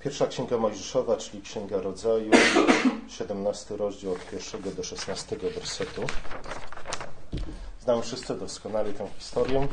Pierwsza 0.00 0.26
Księga 0.26 0.58
Mojżeszowa, 0.58 1.16
czyli 1.16 1.42
Księga 1.42 1.80
Rodzaju, 1.80 2.30
17 3.18 3.76
rozdział 3.76 4.12
od 4.12 4.32
1 4.32 4.74
do 4.74 4.84
16 4.84 5.36
wersetu. 5.36 6.02
Znamy 7.80 8.02
wszyscy 8.02 8.34
doskonale 8.34 8.92
tę 8.92 9.08
historię. 9.18 9.68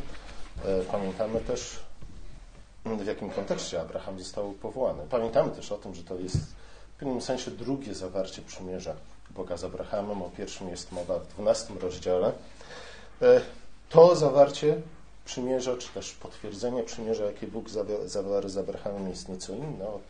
E, 0.66 0.84
pamiętamy 0.92 1.40
też, 1.40 1.80
w 2.86 3.06
jakim 3.06 3.30
kontekście 3.30 3.82
Abraham 3.82 4.20
został 4.20 4.54
powołany. 4.54 5.04
Pamiętamy 5.10 5.52
też 5.52 5.72
o 5.72 5.78
tym, 5.78 5.96
że 5.96 6.04
to 6.04 6.16
jest 6.16 6.38
w 6.96 7.00
pewnym 7.00 7.22
sensie 7.22 7.52
drugie 7.52 7.94
zawarcie 7.94 8.42
przymierza 8.42 8.96
Boga 9.30 9.58
z 9.58 9.64
Abrahamem. 9.64 10.22
O 10.22 10.30
pierwszym 10.30 10.70
jest 10.70 10.92
mowa 10.92 11.20
w 11.20 11.28
12 11.28 11.74
rozdziale. 11.82 12.32
E, 13.22 13.42
to 13.90 14.16
zawarcie 14.16 14.82
przymierza, 15.28 15.78
czy 15.78 15.90
też 15.90 16.14
potwierdzenie 16.14 16.84
przymierza, 16.84 17.26
jakie 17.26 17.48
Bóg 17.48 17.70
zawarł 18.06 18.50
z 18.50 18.58
Abrahamem, 18.58 19.10
jest 19.10 19.30
nieco 19.30 19.54
inne 19.54 19.88
od, 19.88 20.02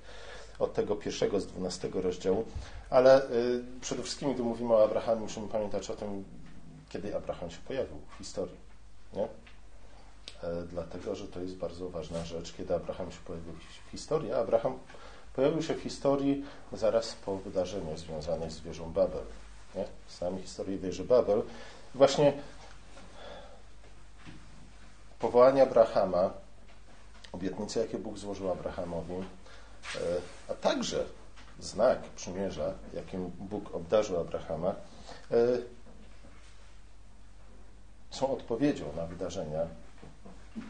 od 0.59 0.73
tego 0.73 0.95
pierwszego 0.95 1.39
z 1.39 1.48
12 1.48 1.89
rozdziału, 1.94 2.45
ale 2.89 3.30
y, 3.31 3.63
przede 3.81 4.03
wszystkim, 4.03 4.34
gdy 4.34 4.44
mówimy 4.44 4.73
o 4.73 4.84
Abrahamie, 4.84 5.22
musimy 5.22 5.48
pamiętać 5.48 5.89
o 5.89 5.95
tym, 5.95 6.23
kiedy 6.89 7.16
Abraham 7.16 7.52
się 7.52 7.58
pojawił 7.67 7.98
w 8.09 8.17
historii. 8.17 8.58
Nie? 9.13 9.27
E, 10.44 10.63
dlatego, 10.72 11.16
że 11.16 11.27
to 11.27 11.39
jest 11.39 11.55
bardzo 11.55 11.89
ważna 11.89 12.25
rzecz, 12.25 12.53
kiedy 12.53 12.75
Abraham 12.75 13.11
się 13.11 13.20
pojawił 13.25 13.53
w 13.88 13.91
historii. 13.91 14.34
Abraham 14.34 14.80
pojawił 15.36 15.63
się 15.63 15.73
w 15.73 15.81
historii 15.81 16.44
zaraz 16.73 17.16
po 17.25 17.38
wydarzeniu 17.38 17.97
związanym 17.97 18.52
z 18.52 18.59
wieżą 18.59 18.94
Babel. 18.94 19.23
Nie? 19.75 19.86
Znamy 20.17 20.41
historię 20.41 20.77
wieży 20.77 21.03
Babel. 21.03 21.41
Właśnie 21.95 22.34
powołanie 25.20 25.63
Abrahama, 25.63 26.31
obietnice, 27.31 27.80
jakie 27.80 27.98
Bóg 27.98 28.17
złożył 28.17 28.52
Abrahamowi, 28.52 29.13
e, 29.13 29.99
a 30.49 30.53
także 30.53 31.05
znak 31.59 32.03
przymierza, 32.03 32.73
jakim 32.94 33.31
Bóg 33.39 33.75
obdarzył 33.75 34.19
Abrahama, 34.19 34.75
e, 35.31 35.36
są 38.11 38.31
odpowiedzią 38.31 38.86
na 38.95 39.06
wydarzenia 39.06 39.67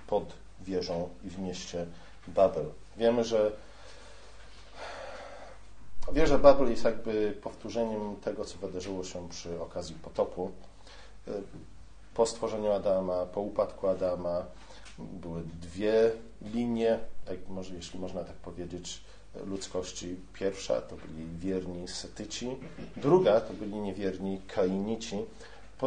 pod 0.08 0.34
wieżą 0.62 1.10
i 1.24 1.30
w 1.30 1.40
mieście 1.40 1.86
Babel. 2.28 2.66
Wiemy, 2.98 3.24
że 3.24 3.52
wieża 6.12 6.38
Babel 6.38 6.70
jest 6.70 6.84
jakby 6.84 7.38
powtórzeniem 7.44 8.16
tego, 8.16 8.46
co 8.46 8.58
wydarzyło 8.58 9.04
się 9.04 9.30
przy 9.30 9.62
okazji 9.62 9.96
potopu. 9.96 10.52
Po 12.18 12.26
stworzeniu 12.26 12.72
Adama, 12.72 13.26
po 13.26 13.42
upadku 13.42 13.88
Adama 13.88 14.46
były 15.00 15.44
dwie 15.62 16.12
linie, 16.42 17.00
jak 17.30 17.48
może, 17.50 17.76
jeśli 17.76 18.00
można 18.00 18.24
tak 18.24 18.36
powiedzieć, 18.36 19.02
ludzkości. 19.46 20.16
Pierwsza 20.34 20.82
to 20.82 20.96
byli 20.96 21.26
wierni 21.40 21.88
Setyci, 21.88 22.56
druga 22.96 23.42
to 23.42 23.54
byli 23.54 23.74
niewierni 23.74 24.42
Kainici. 24.48 25.18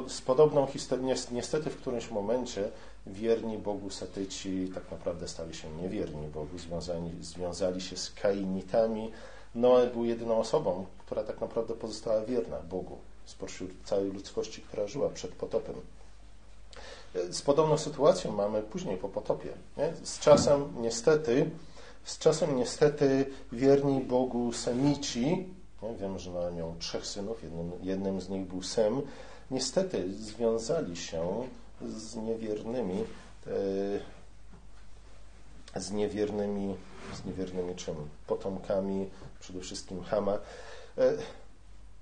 Z 0.08 0.20
podobną 0.20 0.66
historią, 0.66 1.14
niestety 1.30 1.70
w 1.70 1.76
którymś 1.76 2.10
momencie 2.10 2.70
wierni 3.06 3.58
Bogu 3.58 3.90
Setyci 3.90 4.70
tak 4.74 4.90
naprawdę 4.90 5.28
stali 5.28 5.54
się 5.54 5.70
niewierni 5.82 6.28
Bogu, 6.28 6.58
związani, 6.58 7.10
związali 7.20 7.80
się 7.80 7.96
z 7.96 8.10
Kainitami. 8.10 9.10
Noe 9.54 9.86
był 9.86 10.04
jedyną 10.04 10.38
osobą, 10.38 10.86
która 10.98 11.24
tak 11.24 11.40
naprawdę 11.40 11.74
pozostała 11.74 12.24
wierna 12.24 12.56
Bogu 12.60 12.98
spośród 13.24 13.70
całej 13.84 14.12
ludzkości, 14.12 14.62
która 14.62 14.86
żyła 14.86 15.08
przed 15.08 15.32
potopem. 15.32 15.74
Z 17.30 17.42
podobną 17.42 17.78
sytuacją 17.78 18.32
mamy 18.32 18.62
później 18.62 18.96
po 18.96 19.08
potopie. 19.08 19.48
Nie? 19.76 19.92
Z 20.02 20.18
czasem 20.18 20.72
niestety, 20.80 21.50
z 22.04 22.18
czasem 22.18 22.56
niestety 22.56 23.26
wierni 23.52 24.00
Bogu 24.00 24.52
Semici, 24.52 25.46
nie? 25.82 26.18
że 26.18 26.30
Noe 26.30 26.52
miał 26.52 26.74
trzech 26.78 27.06
synów, 27.06 27.42
jednym, 27.42 27.72
jednym 27.82 28.20
z 28.20 28.28
nich 28.28 28.46
był 28.46 28.62
Sem, 28.62 29.02
niestety 29.50 30.14
związali 30.14 30.96
się 30.96 31.46
z 31.82 32.16
niewiernymi, 32.16 33.04
e, 35.76 35.80
z 35.80 35.90
niewiernymi, 35.90 36.76
z 37.14 37.24
niewiernymi 37.24 37.74
czym? 37.76 37.94
Potomkami 38.26 39.10
przede 39.40 39.60
wszystkim 39.60 40.02
Hama. 40.02 40.38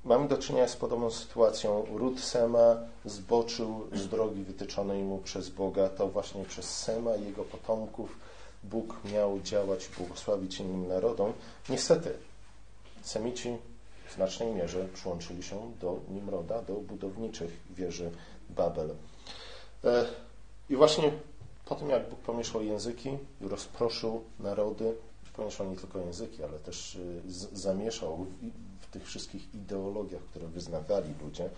E, 0.08 0.10
Mamy 0.10 0.28
do 0.28 0.38
czynienia 0.38 0.68
z 0.68 0.76
podobną 0.76 1.10
sytuacją. 1.10 1.86
Ród 1.92 2.20
Sema 2.20 2.76
zboczył 3.04 3.86
z 3.92 4.08
drogi 4.08 4.42
wytyczonej 4.42 5.02
mu 5.02 5.18
przez 5.18 5.48
Boga. 5.48 5.88
To 5.88 6.08
właśnie 6.08 6.44
przez 6.44 6.78
Sema 6.78 7.16
i 7.16 7.24
jego 7.24 7.44
potomków 7.44 8.18
Bóg 8.64 8.96
miał 9.12 9.40
działać 9.40 9.88
i 9.88 9.98
błogosławić 9.98 10.60
innym 10.60 10.88
narodom. 10.88 11.32
Niestety, 11.68 12.14
Semici 13.02 13.56
w 14.08 14.14
znacznej 14.14 14.54
mierze 14.54 14.88
przyłączyli 14.94 15.42
się 15.42 15.72
do 15.80 16.00
Nimroda, 16.08 16.62
do 16.62 16.74
budowniczych 16.74 17.50
wieży 17.70 18.10
Babel. 18.50 18.90
E, 19.84 20.04
I 20.70 20.76
właśnie 20.76 21.12
po 21.64 21.74
tym, 21.74 21.90
jak 21.90 22.10
Bóg 22.10 22.18
pomieszał 22.18 22.62
języki 22.62 23.10
i 23.40 23.48
rozproszył 23.48 24.24
narody, 24.40 24.94
pomieszał 25.38 25.70
nie 25.70 25.76
tylko 25.76 25.98
języki, 25.98 26.44
ale 26.44 26.58
też 26.58 26.94
y, 26.94 27.22
zamieszał 27.52 28.26
w 28.88 28.90
tych 28.90 29.06
wszystkich 29.06 29.54
ideologiach, 29.54 30.22
które 30.22 30.46
wyznawali 30.46 31.14
ludzie. 31.24 31.50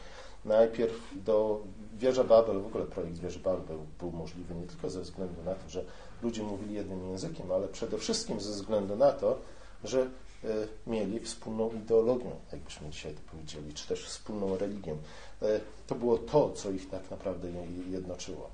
Najpierw 0.45 0.95
do 1.25 1.61
wieży 1.99 2.25
Babel, 2.25 2.61
w 2.61 2.67
ogóle 2.67 2.85
projekt 2.85 3.19
wieży 3.19 3.39
Babel 3.39 3.79
był, 3.99 4.13
możliwy 4.13 4.55
nie 4.55 4.67
tylko 4.67 4.91
ze 4.91 5.01
względu 5.01 5.43
na 5.43 5.55
to, 5.55 5.69
że 5.69 5.85
ludzie 6.23 6.43
mówili 6.43 6.75
jednym 6.75 7.09
językiem, 7.11 7.53
ale 7.53 7.69
przede 7.69 7.99
wszystkim 7.99 8.41
ze 8.41 8.51
względu 8.51 8.97
na 8.97 9.13
to, 9.13 9.39
że 9.85 10.01
y, 10.01 10.69
mieli 10.87 11.21
wspólną 11.21 11.71
ideologię, 11.71 12.31
jakbyśmy 12.53 12.91
dzisiaj 12.91 13.15
to 13.15 13.21
powiedzieli, 13.31 13.75
czy 13.75 13.89
też 13.89 14.05
wspólną 14.05 14.57
religię. 14.57 14.93
Y, 14.93 15.61
to 15.87 15.95
było 15.95 16.19
to, 16.19 16.51
co 16.51 16.71
ich 16.71 16.91
tak 16.91 17.11
naprawdę 17.11 17.49
jednoczyło. 17.91 18.51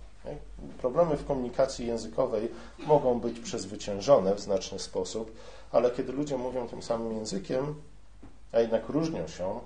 Problemy 0.79 1.17
w 1.17 1.27
komunikacji 1.27 1.87
językowej 1.87 2.49
mogą 2.79 3.21
być 3.21 3.41
przezwyciężone 3.41 4.35
w 4.35 4.41
znaczny 4.41 4.79
sposób, 4.79 5.33
ale 5.73 5.91
kiedy 5.91 6.13
ludzie 6.13 6.39
mówią 6.39 6.69
tym 6.69 6.83
samym 6.83 7.13
językiem, 7.13 7.75
a 8.57 8.61
jednak 8.61 8.89
różnią 8.89 9.29
się 9.29 9.61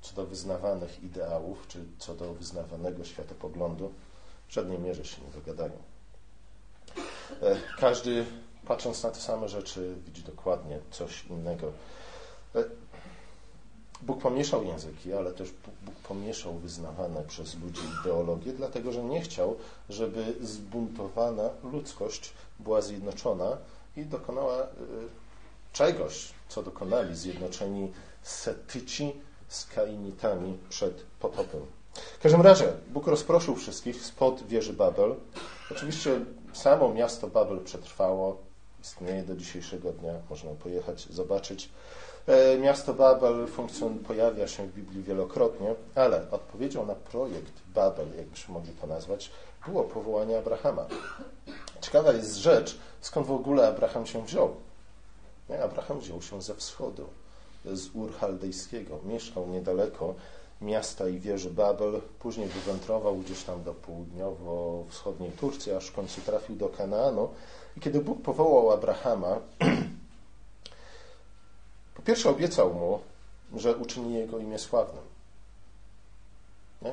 co 0.00 0.14
do 0.14 0.26
wyznawanych 0.26 1.02
ideałów, 1.02 1.66
czy 1.68 1.84
co 1.98 2.14
do 2.14 2.34
wyznawanego 2.34 3.04
światopoglądu, 3.04 3.92
w 4.48 4.52
żadnej 4.52 4.78
mierze 4.78 5.04
się 5.04 5.22
nie 5.22 5.32
dogadają. 5.32 5.72
E, 7.42 7.56
każdy, 7.78 8.24
patrząc 8.66 9.02
na 9.02 9.10
te 9.10 9.20
same 9.20 9.48
rzeczy, 9.48 9.94
widzi 10.06 10.22
dokładnie 10.22 10.78
coś 10.90 11.24
innego. 11.26 11.72
E, 12.54 12.64
Bóg 14.02 14.22
pomieszał 14.22 14.64
języki, 14.64 15.12
ale 15.12 15.32
też 15.32 15.50
Bóg 15.82 15.94
pomieszał 15.94 16.54
wyznawane 16.54 17.24
przez 17.24 17.54
ludzi 17.60 17.82
ideologie, 18.00 18.52
dlatego 18.52 18.92
że 18.92 19.04
nie 19.04 19.20
chciał, 19.20 19.56
żeby 19.88 20.34
zbuntowana 20.40 21.50
ludzkość 21.72 22.32
była 22.60 22.82
zjednoczona 22.82 23.56
i 23.96 24.06
dokonała 24.06 24.62
e, 24.62 24.66
czegoś, 25.72 26.32
co 26.48 26.62
dokonali 26.62 27.16
zjednoczeni 27.16 27.92
Setyci 28.24 29.12
z 29.48 29.66
Kainitami 29.66 30.58
przed 30.68 31.02
potopem. 31.20 31.60
W 31.94 32.22
każdym 32.22 32.42
razie 32.42 32.72
Bóg 32.88 33.06
rozproszył 33.06 33.56
wszystkich 33.56 34.04
spod 34.04 34.46
wieży 34.46 34.72
Babel. 34.72 35.14
Oczywiście 35.70 36.20
samo 36.52 36.94
miasto 36.94 37.28
Babel 37.28 37.60
przetrwało, 37.60 38.36
istnieje 38.80 39.22
do 39.22 39.36
dzisiejszego 39.36 39.92
dnia, 39.92 40.14
można 40.30 40.50
pojechać, 40.50 41.06
zobaczyć. 41.06 41.68
E, 42.26 42.58
miasto 42.58 42.94
Babel 42.94 43.46
funkcjon 43.46 43.98
pojawia 43.98 44.48
się 44.48 44.66
w 44.66 44.74
Biblii 44.74 45.02
wielokrotnie, 45.02 45.74
ale 45.94 46.30
odpowiedzią 46.30 46.86
na 46.86 46.94
projekt 46.94 47.52
Babel, 47.74 48.06
jakbyśmy 48.18 48.54
mogli 48.54 48.72
to 48.72 48.86
nazwać, 48.86 49.30
było 49.66 49.84
powołanie 49.84 50.38
Abrahama. 50.38 50.86
Ciekawa 51.80 52.12
jest 52.12 52.36
rzecz, 52.36 52.78
skąd 53.00 53.26
w 53.26 53.32
ogóle 53.32 53.68
Abraham 53.68 54.06
się 54.06 54.24
wziął. 54.24 54.56
Abraham 55.64 56.00
wziął 56.00 56.22
się 56.22 56.42
ze 56.42 56.54
wschodu 56.54 57.08
z 57.72 57.94
Ur 57.94 58.14
Chaldejskiego. 58.14 59.00
Mieszkał 59.04 59.48
niedaleko 59.48 60.14
miasta 60.60 61.08
i 61.08 61.18
wieży 61.18 61.50
Babel, 61.50 62.00
później 62.18 62.48
wywędrował 62.48 63.16
gdzieś 63.16 63.42
tam 63.42 63.62
do 63.62 63.74
południowo-wschodniej 63.74 65.32
Turcji, 65.32 65.72
aż 65.72 65.86
w 65.86 65.92
końcu 65.92 66.20
trafił 66.20 66.56
do 66.56 66.68
Kanaanu. 66.68 67.28
I 67.76 67.80
kiedy 67.80 68.00
Bóg 68.00 68.22
powołał 68.22 68.70
Abrahama, 68.70 69.38
po 71.96 72.02
pierwsze 72.02 72.30
obiecał 72.30 72.74
mu, 72.74 72.98
że 73.56 73.76
uczyni 73.76 74.14
jego 74.14 74.38
imię 74.38 74.58
sławnym. 74.58 75.04
Nie? 76.82 76.92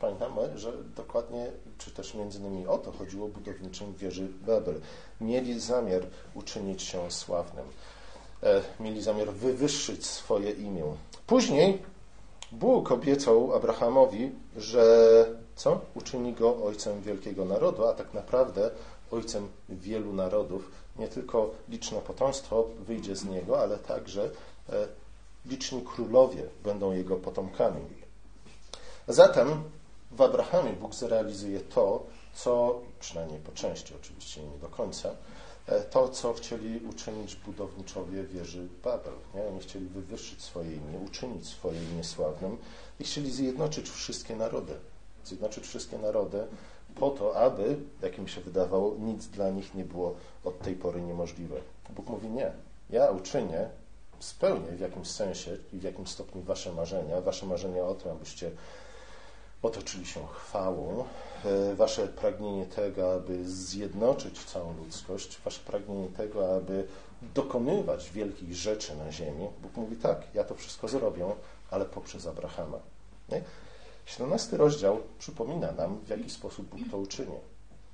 Pamiętamy, 0.00 0.58
że 0.58 0.72
dokładnie, 0.96 1.46
czy 1.78 1.90
też 1.90 2.14
między 2.14 2.38
innymi 2.38 2.66
o 2.66 2.78
to 2.78 2.92
chodziło 2.92 3.28
budowniczym 3.28 3.94
wieży 3.94 4.28
Babel. 4.46 4.80
Mieli 5.20 5.60
zamiar 5.60 6.02
uczynić 6.34 6.82
się 6.82 7.10
sławnym. 7.10 7.64
E, 8.42 8.62
mieli 8.80 9.02
zamiar 9.02 9.32
wywyższyć 9.32 10.06
swoje 10.06 10.50
imię. 10.50 10.84
Później 11.26 11.82
Bóg 12.52 12.92
obiecał 12.92 13.54
Abrahamowi, 13.54 14.32
że 14.56 14.84
co? 15.56 15.80
Uczyni 15.94 16.32
go 16.32 16.64
ojcem 16.64 17.00
wielkiego 17.02 17.44
narodu, 17.44 17.86
a 17.86 17.92
tak 17.92 18.14
naprawdę 18.14 18.70
ojcem 19.10 19.48
wielu 19.68 20.12
narodów, 20.12 20.70
Nie 20.98 21.08
tylko 21.08 21.50
liczne 21.68 22.00
potomstwo 22.00 22.68
wyjdzie 22.78 23.16
z 23.16 23.24
niego, 23.24 23.60
ale 23.60 23.78
także 23.78 24.30
e, 24.68 24.86
liczni 25.46 25.82
królowie 25.82 26.42
będą 26.64 26.92
jego 26.92 27.16
potomkami. 27.16 27.80
Zatem 29.08 29.62
w 30.12 30.22
Abrahamie 30.22 30.72
Bóg 30.72 30.94
zrealizuje 30.94 31.60
to, 31.60 32.02
co, 32.34 32.80
przynajmniej 33.00 33.40
po 33.40 33.52
części 33.52 33.94
oczywiście, 34.00 34.42
nie 34.42 34.58
do 34.58 34.68
końca, 34.68 35.10
to, 35.90 36.08
co 36.08 36.32
chcieli 36.32 36.80
uczynić 36.86 37.36
budowniczowie 37.36 38.22
wieży 38.22 38.68
Babel. 38.84 39.12
Nie? 39.34 39.44
Oni 39.44 39.60
chcieli 39.60 39.86
wywyższyć 39.86 40.42
swoje 40.42 40.72
imię, 40.72 40.98
uczynić 41.06 41.48
swoje 41.48 41.84
imię 41.84 42.04
sławnym 42.04 42.56
i 43.00 43.04
chcieli 43.04 43.30
zjednoczyć 43.32 43.90
wszystkie 43.90 44.36
narody. 44.36 44.72
Zjednoczyć 45.24 45.66
wszystkie 45.66 45.98
narody 45.98 46.46
po 46.94 47.10
to, 47.10 47.36
aby, 47.36 47.76
jak 48.02 48.18
mi 48.18 48.28
się 48.28 48.40
wydawało, 48.40 48.94
nic 48.98 49.26
dla 49.26 49.50
nich 49.50 49.74
nie 49.74 49.84
było 49.84 50.14
od 50.44 50.58
tej 50.58 50.74
pory 50.74 51.00
niemożliwe. 51.00 51.56
Bóg 51.90 52.08
mówi 52.08 52.28
nie. 52.28 52.52
Ja 52.90 53.10
uczynię, 53.10 53.68
spełnię 54.20 54.72
w 54.72 54.80
jakimś 54.80 55.08
sensie 55.08 55.56
i 55.72 55.78
w 55.78 55.82
jakimś 55.82 56.08
stopniu 56.08 56.42
wasze 56.42 56.72
marzenia, 56.72 57.20
wasze 57.20 57.46
marzenia 57.46 57.84
o 57.84 57.94
tym, 57.94 58.10
abyście 58.12 58.50
otoczyli 59.62 60.06
się 60.06 60.26
chwałą, 60.26 61.00
e, 61.00 61.04
wasze 61.74 62.08
pragnienie 62.08 62.66
tego, 62.66 63.12
aby 63.12 63.48
zjednoczyć 63.48 64.44
całą 64.44 64.76
ludzkość, 64.76 65.40
wasze 65.44 65.60
pragnienie 65.60 66.08
tego, 66.08 66.56
aby 66.56 66.86
dokonywać 67.34 68.10
wielkich 68.10 68.54
rzeczy 68.54 68.96
na 68.96 69.12
ziemi. 69.12 69.48
Bóg 69.62 69.76
mówi 69.76 69.96
tak, 69.96 70.22
ja 70.34 70.44
to 70.44 70.54
wszystko 70.54 70.88
zrobię, 70.88 71.26
ale 71.70 71.84
poprzez 71.84 72.26
Abrahama. 72.26 72.78
Nie? 73.28 73.42
17 74.06 74.56
rozdział 74.56 74.98
przypomina 75.18 75.72
nam, 75.72 75.98
w 75.98 76.08
jaki 76.08 76.30
sposób 76.30 76.66
Bóg 76.66 76.80
to 76.90 76.98
uczyni. 76.98 77.36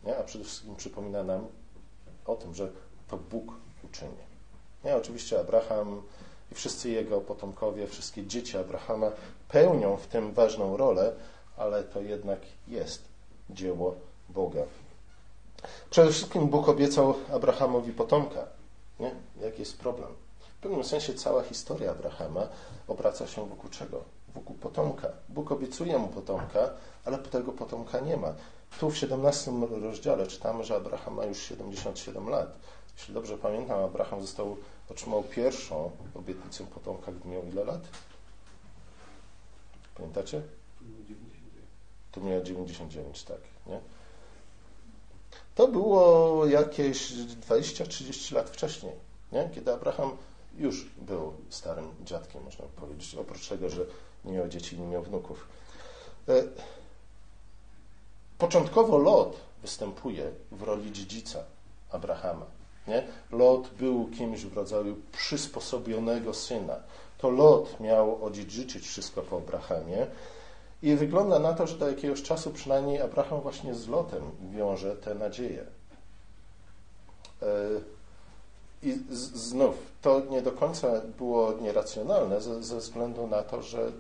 Nie? 0.05 0.17
A 0.17 0.23
przede 0.23 0.45
wszystkim 0.45 0.77
przypomina 0.77 1.23
nam 1.23 1.47
o 2.27 2.37
tym, 2.37 2.55
że 2.55 2.71
to 3.09 3.17
Bóg 3.17 3.53
uczyni. 3.85 4.23
Nie? 4.85 4.97
Oczywiście 4.97 5.41
Abraham 5.41 6.03
i 6.53 6.55
wszyscy 6.55 6.91
jego 6.91 7.21
potomkowie, 7.21 7.87
wszystkie 7.87 8.27
dzieci 8.27 8.59
Abrahama 8.59 9.11
pełnią 9.49 9.97
w 9.97 10.07
tym 10.07 10.33
ważną 10.33 10.77
rolę, 10.77 11.13
ale 11.57 11.85
to 11.85 12.01
jednak 12.01 12.41
jest 12.69 13.12
dzieło 13.53 13.95
Boga. 14.29 14.63
Przede 15.91 16.11
wszystkim 16.11 16.49
Bóg 16.49 16.69
obiecał 16.69 17.15
Abrahamowi 17.33 17.93
potomka. 17.93 18.47
Nie? 19.01 19.15
Jaki 19.41 19.61
jest 19.61 19.79
problem? 19.79 20.09
W 20.59 20.63
pewnym 20.63 20.85
sensie 20.85 21.15
cała 21.15 21.43
historia 21.43 21.91
Abrahama 21.91 22.49
obraca 22.89 23.27
się 23.27 23.49
wokół 23.49 23.71
czego? 23.71 24.05
Wokół 24.35 24.57
potomka. 24.57 25.09
Bóg 25.29 25.53
obiecuje 25.53 25.99
mu 25.99 26.09
potomka, 26.09 26.71
ale 27.05 27.19
tego 27.19 27.53
potomka 27.53 28.01
nie 28.01 28.17
ma. 28.17 28.35
Tu 28.81 28.91
w 28.91 28.97
17 28.99 29.53
rozdziale 29.83 30.27
czytamy, 30.27 30.65
że 30.65 30.77
Abraham 30.77 31.15
ma 31.15 31.25
już 31.25 31.39
77 31.39 32.29
lat. 32.29 32.59
Jeśli 32.97 33.15
dobrze 33.15 33.39
pamiętam, 33.39 33.85
Abraham 33.85 34.21
został, 34.21 34.57
otrzymał 34.91 35.23
pierwszą 35.23 35.91
obietnicę 36.15 36.65
potomka, 36.65 37.13
gdy 37.13 37.29
miał 37.29 37.43
ile 37.45 37.65
lat? 37.65 37.81
Pamiętacie? 39.95 40.43
Tu 42.13 42.21
miał 42.21 42.43
99, 42.43 43.25
tak. 43.25 43.41
Nie? 43.67 43.81
To 45.55 45.69
było 45.69 46.47
jakieś 46.47 47.13
20-30 47.13 48.35
lat 48.35 48.51
wcześniej, 48.51 48.93
nie? 49.33 49.51
kiedy 49.55 49.73
Abraham 49.73 50.17
już 50.59 50.85
był 50.85 51.33
starym 51.51 51.89
dziadkiem, 52.05 52.43
można 52.45 52.65
powiedzieć, 52.65 53.15
oprócz 53.15 53.49
tego, 53.49 53.69
że 53.69 53.85
nie 54.25 54.33
miał 54.33 54.49
dzieci 54.49 54.81
nie 54.81 54.87
miał 54.87 55.03
wnuków. 55.03 55.47
E, 56.29 56.43
początkowo 58.39 58.99
Lot 58.99 59.37
występuje 59.63 60.31
w 60.53 60.63
roli 60.63 60.93
dziedzica 60.93 61.45
Abrahama. 61.91 62.47
Nie? 62.89 63.07
Lot 63.31 63.69
był 63.69 64.09
kimś 64.09 64.45
w 64.45 64.57
rodzaju 64.57 64.97
przysposobionego 65.13 66.35
syna. 66.35 66.77
To 67.19 67.31
Lot 67.31 67.81
miał 67.81 68.25
odziedziczyć 68.25 68.87
wszystko 68.87 69.23
po 69.23 69.37
Abrahamie. 69.37 70.07
I 70.83 70.97
wygląda 70.97 71.39
na 71.39 71.53
to, 71.53 71.67
że 71.67 71.79
do 71.79 71.89
jakiegoś 71.89 72.23
czasu 72.23 72.51
przynajmniej 72.51 73.01
Abraham 73.01 73.41
właśnie 73.41 73.75
z 73.75 73.89
Lotem 73.89 74.23
wiąże 74.51 74.97
te 74.97 75.15
nadzieje. 75.15 75.65
E, 77.43 77.47
I 78.83 78.99
znów, 79.11 79.75
to 80.03 80.23
nie 80.31 80.43
do 80.43 80.53
końca 80.53 81.01
było 81.19 81.53
nieracjonalne 81.53 82.41
ze, 82.41 82.63
ze 82.63 82.77
względu 82.77 83.27
na 83.27 83.43
to, 83.43 83.63
że 83.63 83.93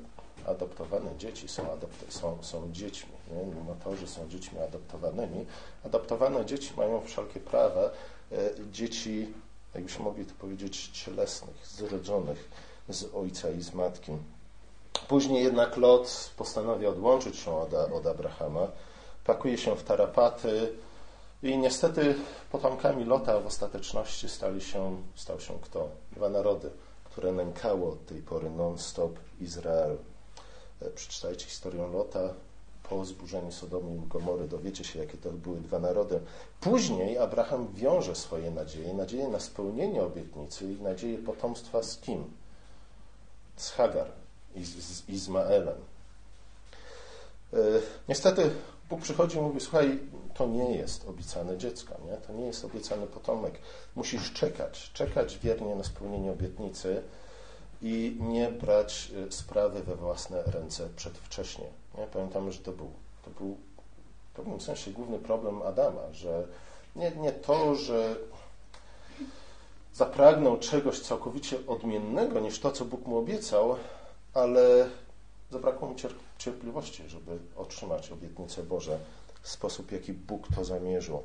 adoptowane 0.47 1.11
dzieci 1.19 1.49
są, 1.49 1.63
są, 2.09 2.39
są 2.41 2.73
dziećmi. 2.73 3.13
Nie? 3.31 3.47
Mimo 3.47 3.75
to, 3.85 3.97
że 3.97 4.07
są 4.07 4.29
dziećmi 4.29 4.59
adoptowanymi, 4.59 5.47
adoptowane 5.85 6.47
dzieci 6.47 6.73
mają 6.77 7.01
wszelkie 7.01 7.41
prawa 7.41 7.81
e, 7.83 7.91
dzieci, 8.73 9.33
jakbyśmy 9.75 10.05
mogli 10.05 10.27
to 10.27 10.35
powiedzieć, 10.35 10.89
cielesnych, 10.89 11.67
zrodzonych 11.67 12.49
z 12.89 13.15
ojca 13.15 13.51
i 13.51 13.63
z 13.63 13.75
matki. 13.75 14.13
Później 15.09 15.45
jednak 15.45 15.77
Lot 15.77 16.31
postanawia 16.37 16.89
odłączyć 16.89 17.37
się 17.37 17.57
od, 17.57 17.75
od 17.75 18.07
Abrahama, 18.07 18.69
pakuje 19.25 19.59
się 19.59 19.77
w 19.77 19.83
tarapaty 19.83 20.73
i 21.43 21.59
niestety 21.59 22.15
potomkami 22.53 23.05
Lota 23.05 23.41
w 23.41 23.47
ostateczności 23.47 24.29
stali 24.29 24.61
się, 24.61 25.03
stał 25.15 25.41
się 25.41 25.59
kto? 25.63 25.89
Dwa 26.13 26.29
narody, 26.29 26.71
które 27.05 27.33
nękało 27.33 27.93
od 27.93 28.07
tej 28.07 28.23
pory 28.23 28.51
non-stop 28.51 29.19
Izrael. 29.41 29.97
E, 30.83 30.91
przeczytajcie 30.91 31.47
historię 31.47 31.87
Lota 31.87 32.35
po 32.89 33.05
zburzeniu 33.05 33.53
Sodomy 33.53 33.97
i 33.97 34.09
Gomory, 34.09 34.49
dowiecie 34.49 34.85
się, 34.85 34.99
jakie 34.99 35.19
to 35.19 35.31
były 35.31 35.61
dwa 35.61 35.79
narody. 35.79 36.21
Później 36.61 37.19
Abraham 37.19 37.69
wiąże 37.75 38.15
swoje 38.15 38.51
nadzieje, 38.51 38.95
nadzieje 38.95 39.29
na 39.29 39.41
spełnienie 39.41 40.03
obietnicy 40.03 40.73
i 40.73 40.83
nadzieje 40.83 41.19
potomstwa 41.19 41.83
z 41.83 41.99
kim? 41.99 42.25
Z 43.57 43.71
Hagar 43.71 44.22
z 44.57 45.09
Izmaelem. 45.09 45.77
E, 47.53 47.57
niestety 48.09 48.51
Bóg 48.91 49.01
przychodzi 49.01 49.39
i 49.39 49.41
mówi, 49.41 49.61
słuchaj, 49.61 49.99
to 50.35 50.47
nie 50.47 50.77
jest 50.77 51.09
obiecane 51.09 51.59
dziecko, 51.59 51.95
nie? 52.07 52.17
to 52.17 52.33
nie 52.33 52.47
jest 52.47 52.65
obiecany 52.65 53.07
potomek. 53.07 53.59
Musisz 53.97 54.33
czekać, 54.33 54.91
czekać 54.93 55.39
wiernie 55.39 55.75
na 55.75 55.85
spełnienie 55.85 56.33
obietnicy 56.33 57.03
i 57.83 58.17
nie 58.21 58.49
brać 58.49 59.13
e, 59.29 59.33
sprawy 59.33 59.83
we 59.83 59.97
własne 59.97 60.43
ręce 60.43 60.89
przedwcześnie. 60.97 61.67
Nie? 61.99 62.07
Pamiętamy, 62.07 62.53
że 62.53 62.59
to 62.59 62.73
był, 62.73 62.91
to 63.25 63.31
był 63.31 63.57
w 64.33 64.37
pewnym 64.37 64.61
sensie 64.61 64.91
główny 64.91 65.19
problem 65.19 65.63
Adama, 65.63 66.13
że 66.13 66.47
nie, 66.97 67.11
nie 67.11 67.33
to, 67.33 67.75
że 67.75 68.17
zapragnął 69.95 70.59
czegoś 70.59 71.01
całkowicie 71.01 71.59
odmiennego 71.67 72.41
niż 72.41 72.61
to, 72.61 72.71
co 72.71 72.85
Bóg 72.85 73.07
mu 73.07 73.19
obiecał, 73.19 73.77
ale 74.35 74.89
zabrakło 75.51 75.89
mu 75.89 75.95
cierpliwości, 76.39 77.09
żeby 77.09 77.39
otrzymać 77.57 78.13
obietnice 78.13 78.63
Boże 78.63 78.99
w 79.43 79.49
sposób, 79.49 79.93
jaki 79.93 80.13
Bóg 80.13 80.49
to 80.55 80.65
zamierzył. 80.65 81.23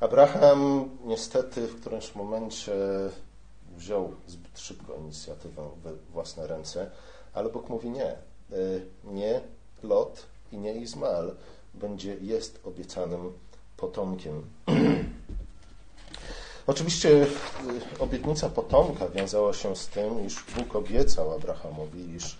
Abraham 0.00 0.90
niestety 1.04 1.66
w 1.66 1.80
którymś 1.80 2.14
momencie 2.14 2.72
wziął 3.76 4.14
zbyt 4.26 4.60
szybko 4.60 4.94
inicjatywę 4.94 5.70
we 5.82 5.92
własne 6.12 6.46
ręce, 6.46 6.90
ale 7.34 7.48
Bóg 7.48 7.68
mówi 7.68 7.90
nie. 7.90 8.16
Y, 8.52 8.86
nie 9.04 9.40
Lot 9.82 10.26
i 10.52 10.58
nie 10.58 10.74
Izmael 10.74 11.34
będzie, 11.74 12.16
jest 12.20 12.60
obiecanym 12.64 13.32
potomkiem. 13.76 14.42
Oczywiście 16.68 17.08
y, 17.08 17.26
obietnica 17.98 18.48
potomka 18.48 19.08
wiązała 19.08 19.52
się 19.52 19.76
z 19.76 19.88
tym, 19.88 20.26
iż 20.26 20.44
Bóg 20.56 20.76
obiecał 20.76 21.32
Abrahamowi, 21.32 22.14
iż 22.14 22.38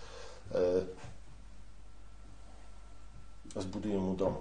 e, 3.55 3.61
zbuduje 3.61 3.97
mu 3.97 4.13
dom. 4.13 4.35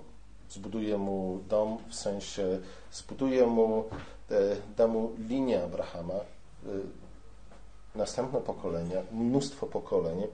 Zbuduje 0.50 0.98
mu 0.98 1.40
dom 1.48 1.78
w 1.88 1.94
sensie, 1.94 2.60
zbuduje 2.92 3.46
mu, 3.46 3.84
e, 4.30 4.56
da 4.76 4.86
mu 4.86 5.12
linię 5.28 5.64
Abrahama, 5.64 6.20
następne 7.94 8.40
pokolenia, 8.40 9.02
mnóstwo 9.12 9.66
pokoleń. 9.66 10.26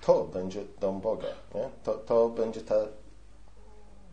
To 0.00 0.24
będzie 0.24 0.64
dom 0.80 1.00
Boga. 1.00 1.28
Nie? 1.54 1.68
To, 1.84 1.94
to 1.94 2.28
będzie 2.28 2.60
ta 2.60 2.76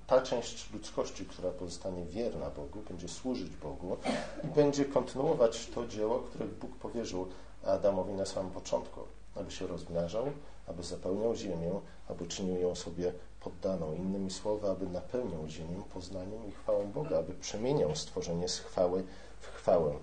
ta 0.09 0.21
część 0.21 0.73
ludzkości, 0.73 1.25
która 1.25 1.51
pozostanie 1.51 2.05
wierna 2.05 2.49
Bogu, 2.49 2.79
będzie 2.89 3.07
służyć 3.07 3.49
Bogu 3.49 3.97
i 4.43 4.47
będzie 4.47 4.85
kontynuować 4.85 5.67
to 5.67 5.87
dzieło, 5.87 6.19
które 6.19 6.45
Bóg 6.45 6.75
powierzył 6.75 7.27
Adamowi 7.65 8.13
na 8.13 8.25
samym 8.25 8.51
początku, 8.51 8.99
aby 9.35 9.51
się 9.51 9.67
rozmnażał, 9.67 10.25
aby 10.67 10.83
zapełniał 10.83 11.35
ziemię, 11.35 11.79
aby 12.07 12.27
czynił 12.27 12.61
ją 12.61 12.75
sobie 12.75 13.13
poddaną. 13.39 13.93
Innymi 13.93 14.31
słowy, 14.31 14.69
aby 14.69 14.87
napełniał 14.87 15.47
ziemię 15.47 15.81
poznaniem 15.93 16.47
i 16.47 16.51
chwałą 16.51 16.91
Boga, 16.91 17.17
aby 17.17 17.33
przemieniał 17.33 17.95
stworzenie 17.95 18.47
z 18.47 18.59
chwały 18.59 19.03
w 19.39 19.47
chwałę. 19.47 19.93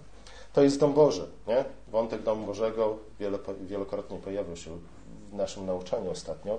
To 0.53 0.63
jest 0.63 0.81
dom 0.81 0.93
Boży. 0.93 1.29
Nie? 1.47 1.65
Wątek 1.89 2.23
domu 2.23 2.47
Bożego 2.47 2.97
wielokrotnie 3.61 4.19
pojawił 4.19 4.57
się 4.57 4.79
w 5.31 5.35
naszym 5.35 5.67
nauczaniu 5.67 6.11
ostatnio. 6.11 6.59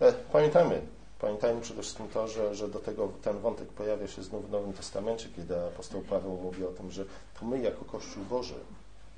E, 0.00 0.12
pamiętamy, 0.12 0.82
Pamiętajmy 1.20 1.60
przede 1.60 1.82
wszystkim 1.82 2.08
to, 2.08 2.28
że, 2.28 2.54
że 2.54 2.68
do 2.68 2.78
tego 2.78 3.08
ten 3.22 3.38
wątek 3.38 3.68
pojawia 3.68 4.08
się 4.08 4.22
znów 4.22 4.48
w 4.48 4.50
Nowym 4.50 4.72
Testamencie, 4.72 5.28
kiedy 5.36 5.66
apostoł 5.66 6.00
Paweł 6.00 6.38
mówi 6.42 6.64
o 6.64 6.68
tym, 6.68 6.90
że 6.90 7.04
to 7.40 7.46
my 7.46 7.58
jako 7.58 7.84
Kościół 7.84 8.24
Boży, 8.24 8.54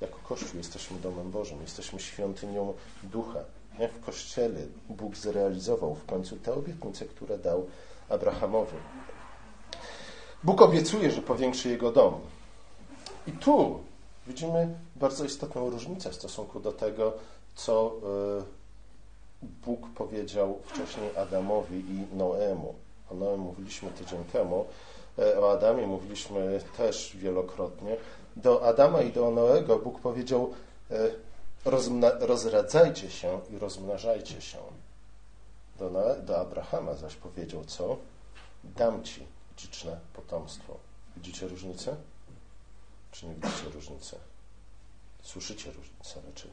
jako 0.01 0.19
Kościół 0.23 0.57
jesteśmy 0.57 0.99
domem 0.99 1.31
Bożym, 1.31 1.61
jesteśmy 1.61 1.99
świątynią 1.99 2.73
Ducha. 3.03 3.39
Nie? 3.79 3.87
W 3.87 4.05
Kościele 4.05 4.59
Bóg 4.89 5.15
zrealizował 5.15 5.95
w 5.95 6.05
końcu 6.05 6.35
te 6.35 6.53
obietnice, 6.53 7.05
które 7.05 7.37
dał 7.37 7.67
Abrahamowi. 8.09 8.77
Bóg 10.43 10.61
obiecuje, 10.61 11.11
że 11.11 11.21
powiększy 11.21 11.69
jego 11.69 11.91
dom. 11.91 12.13
I 13.27 13.31
tu 13.31 13.79
widzimy 14.27 14.75
bardzo 14.95 15.25
istotną 15.25 15.69
różnicę 15.69 16.09
w 16.09 16.15
stosunku 16.15 16.59
do 16.59 16.71
tego, 16.71 17.13
co 17.55 17.91
e, 18.39 18.58
Bóg 19.41 19.89
powiedział 19.95 20.59
wcześniej 20.65 21.17
Adamowi 21.17 21.79
i 21.79 22.15
Noemu. 22.15 22.75
O 23.11 23.15
Noemu 23.15 23.43
mówiliśmy 23.43 23.89
tydzień 23.89 24.23
temu, 24.23 24.65
e, 25.19 25.39
o 25.41 25.51
Adamie 25.51 25.87
mówiliśmy 25.87 26.59
też 26.77 27.17
wielokrotnie. 27.17 27.97
Do 28.35 28.65
Adama 28.67 29.01
i 29.01 29.11
do 29.11 29.31
Noego 29.31 29.79
Bóg 29.79 29.99
powiedział: 29.99 30.53
e, 30.91 31.09
rozradzajcie 32.19 33.09
się 33.09 33.39
i 33.49 33.57
rozmnażajcie 33.57 34.41
się. 34.41 34.57
Do, 35.79 35.89
do 36.23 36.39
Abrahama 36.39 36.93
zaś 36.93 37.15
powiedział 37.15 37.65
co? 37.65 37.97
Dam 38.63 39.03
ci 39.03 39.25
liczne 39.61 39.99
potomstwo. 40.13 40.77
Widzicie 41.17 41.47
różnicę? 41.47 41.95
Czy 43.11 43.25
nie 43.25 43.35
widzicie 43.35 43.69
różnicy? 43.73 44.15
Słyszycie 45.21 45.71
różnicę 45.71 46.21
raczej. 46.27 46.51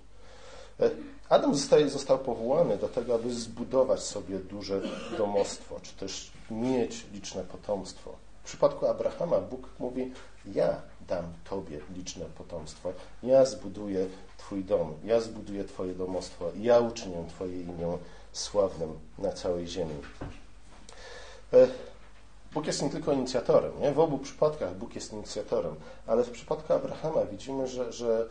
E, 0.81 0.91
Adam 1.29 1.55
zostaje, 1.55 1.89
został 1.89 2.19
powołany 2.19 2.77
do 2.77 2.89
tego, 2.89 3.15
aby 3.15 3.35
zbudować 3.35 4.01
sobie 4.01 4.39
duże 4.39 4.81
domostwo, 5.19 5.81
czy 5.83 5.93
też 5.93 6.33
mieć 6.51 7.07
liczne 7.13 7.45
potomstwo. 7.45 8.13
W 8.43 8.47
przypadku 8.47 8.87
Abrahama 8.87 9.41
Bóg 9.41 9.69
mówi: 9.79 10.13
Ja 10.55 10.83
dam 11.09 11.25
Tobie 11.51 11.81
liczne 11.97 12.25
potomstwo, 12.25 12.93
ja 13.23 13.45
zbuduję 13.45 14.07
Twój 14.39 14.65
dom, 14.65 14.95
ja 15.05 15.21
zbuduję 15.21 15.65
Twoje 15.65 15.95
domostwo, 15.95 16.51
ja 16.61 16.81
uczynię 16.81 17.25
Twoje 17.29 17.63
imię 17.63 17.99
sławnym 18.33 18.99
na 19.19 19.33
całej 19.33 19.67
ziemi. 19.67 19.95
E, 21.53 21.69
Bóg 22.53 22.67
jest 22.67 22.83
nie 22.83 22.91
tylko 22.91 23.13
inicjatorem. 23.13 23.81
Nie? 23.81 23.93
W 23.93 24.01
obu 24.01 24.19
przypadkach 24.19 24.75
Bóg 24.75 24.95
jest 24.95 25.13
inicjatorem, 25.13 25.75
ale 26.07 26.25
w 26.25 26.31
przypadku 26.31 26.73
Abrahama 26.73 27.25
widzimy, 27.25 27.69
że, 27.69 27.93
że 27.93 28.27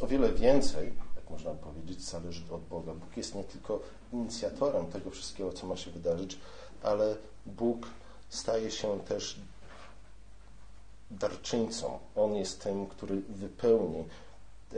o 0.00 0.06
wiele 0.06 0.32
więcej, 0.32 0.92
jak 1.16 1.30
można 1.30 1.50
powiedzieć, 1.50 2.02
zależy 2.02 2.42
od 2.50 2.60
Boga. 2.62 2.94
Bóg 2.94 3.16
jest 3.16 3.34
nie 3.34 3.44
tylko 3.44 3.80
inicjatorem 4.12 4.86
tego 4.86 5.10
wszystkiego, 5.10 5.52
co 5.52 5.66
ma 5.66 5.76
się 5.76 5.90
wydarzyć, 5.90 6.38
ale 6.82 7.16
Bóg 7.46 7.86
staje 8.28 8.70
się 8.70 9.00
też 9.00 9.40
darczyńcą. 11.10 11.98
On 12.16 12.34
jest 12.34 12.62
tym, 12.62 12.86
który 12.86 13.16
wypełni 13.28 13.98
e, 13.98 14.76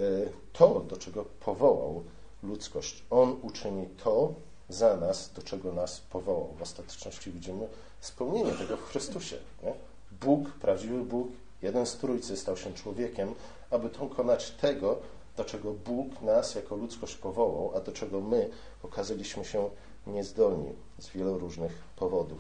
to, 0.53 0.81
do 0.81 0.97
czego 0.97 1.25
powołał 1.25 2.05
ludzkość. 2.43 3.03
On 3.11 3.37
uczyni 3.43 3.87
to, 4.05 4.35
za 4.69 4.97
nas, 4.97 5.33
do 5.33 5.43
czego 5.43 5.73
nas 5.73 6.01
powołał. 6.01 6.55
W 6.59 6.63
ostateczności 6.63 7.31
widzimy 7.31 7.69
spełnienie 8.01 8.53
tego 8.53 8.77
w 8.77 8.85
Chrystusie. 8.85 9.37
Nie? 9.63 9.75
Bóg, 10.21 10.51
prawdziwy 10.51 11.05
Bóg, 11.05 11.29
jeden 11.63 11.87
z 11.87 11.97
Trójcy 11.97 12.37
stał 12.37 12.57
się 12.57 12.75
człowiekiem, 12.75 13.35
aby 13.71 13.89
dokonać 13.89 14.51
tego, 14.51 14.99
do 15.37 15.45
czego 15.45 15.73
Bóg 15.73 16.23
nas 16.23 16.55
jako 16.55 16.77
ludzkość 16.77 17.17
powołał, 17.17 17.73
a 17.77 17.81
do 17.81 17.93
czego 17.93 18.21
my 18.21 18.51
okazaliśmy 18.83 19.45
się 19.45 19.71
niezdolni 20.07 20.73
z 20.99 21.09
wielu 21.09 21.39
różnych 21.39 21.73
powodów. 21.97 22.39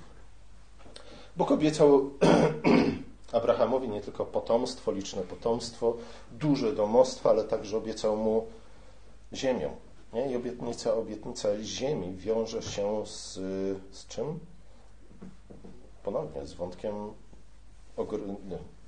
Bóg 1.36 1.50
obiecał 1.50 2.10
Abrahamowi 3.32 3.88
nie 3.88 4.00
tylko 4.00 4.26
potomstwo, 4.26 4.92
liczne 4.92 5.22
potomstwo, 5.22 5.96
duże 6.32 6.72
domostwo, 6.72 7.30
ale 7.30 7.44
także 7.44 7.76
obiecał 7.76 8.16
mu 8.16 8.46
ziemię. 9.32 9.70
Nie? 10.12 10.30
I 10.30 10.36
obietnica, 10.36 10.94
obietnica 10.94 11.48
ziemi 11.62 12.16
wiąże 12.16 12.62
się 12.62 13.06
z, 13.06 13.34
z 13.90 14.06
czym? 14.06 14.38
Ponownie 16.02 16.46
z 16.46 16.52
wątkiem, 16.52 16.94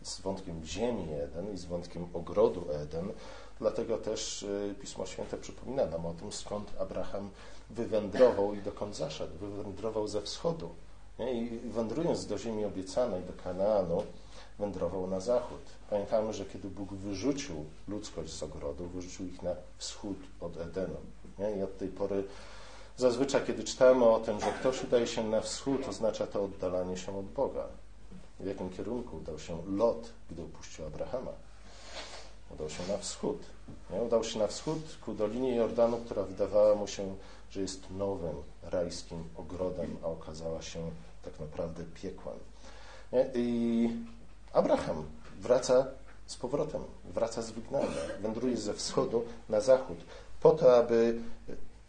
z 0.02 0.20
wątkiem 0.20 0.64
ziemi 0.64 1.12
Eden 1.12 1.54
i 1.54 1.56
z 1.56 1.64
wątkiem 1.64 2.06
ogrodu 2.14 2.66
Eden. 2.72 3.12
Dlatego 3.58 3.98
też 3.98 4.42
y, 4.42 4.74
Pismo 4.80 5.06
Święte 5.06 5.36
przypomina 5.36 5.86
nam 5.86 6.06
o 6.06 6.14
tym, 6.14 6.32
skąd 6.32 6.72
Abraham 6.78 7.30
wywędrował 7.70 8.54
i 8.54 8.62
dokąd 8.62 8.96
zaszedł. 8.96 9.38
Wywędrował 9.38 10.08
ze 10.08 10.22
wschodu. 10.22 10.70
I 11.18 11.60
wędrując 11.64 12.26
do 12.26 12.38
ziemi 12.38 12.64
obiecanej, 12.64 13.22
do 13.22 13.42
Kanaanu, 13.44 14.02
wędrował 14.58 15.06
na 15.06 15.20
zachód. 15.20 15.60
Pamiętamy, 15.90 16.32
że 16.32 16.44
kiedy 16.44 16.68
Bóg 16.68 16.92
wyrzucił 16.92 17.64
ludzkość 17.88 18.32
z 18.32 18.42
ogrodu, 18.42 18.86
wyrzucił 18.86 19.26
ich 19.26 19.42
na 19.42 19.54
wschód 19.78 20.16
od 20.40 20.56
Edenu. 20.56 20.96
I 21.58 21.62
od 21.62 21.78
tej 21.78 21.88
pory 21.88 22.24
zazwyczaj, 22.96 23.46
kiedy 23.46 23.64
czytamy 23.64 24.04
o 24.04 24.20
tym, 24.20 24.40
że 24.40 24.52
ktoś 24.52 24.84
udaje 24.84 25.06
się 25.06 25.24
na 25.24 25.40
wschód, 25.40 25.88
oznacza 25.88 26.26
to 26.26 26.44
oddalanie 26.44 26.96
się 26.96 27.18
od 27.18 27.26
Boga. 27.26 27.68
W 28.40 28.46
jakim 28.46 28.70
kierunku 28.70 29.16
udał 29.16 29.38
się 29.38 29.62
Lot, 29.66 30.10
gdy 30.30 30.42
upuścił 30.42 30.86
Abrahama? 30.86 31.32
Udał 32.54 32.70
się 32.70 32.82
na 32.88 32.98
wschód. 32.98 33.38
Nie? 33.90 34.02
Udał 34.02 34.24
się 34.24 34.38
na 34.38 34.46
wschód 34.46 34.78
ku 35.04 35.14
Dolinie 35.14 35.56
Jordanu, 35.56 35.96
która 35.96 36.22
wydawała 36.22 36.74
mu 36.74 36.86
się, 36.86 37.14
że 37.50 37.60
jest 37.60 37.90
nowym 37.90 38.34
rajskim 38.62 39.24
ogrodem, 39.36 39.96
a 40.02 40.06
okazała 40.06 40.62
się 40.62 40.90
tak 41.24 41.40
naprawdę 41.40 41.84
piekłem. 42.02 42.38
Nie? 43.12 43.26
I 43.34 43.90
Abraham 44.52 45.04
wraca 45.40 45.86
z 46.26 46.36
powrotem, 46.36 46.82
wraca 47.04 47.42
z 47.42 47.50
wygnania, 47.50 47.86
wędruje 48.20 48.56
ze 48.56 48.74
wschodu 48.74 49.24
na 49.48 49.60
zachód, 49.60 49.98
po 50.40 50.50
to, 50.50 50.76
aby 50.76 51.18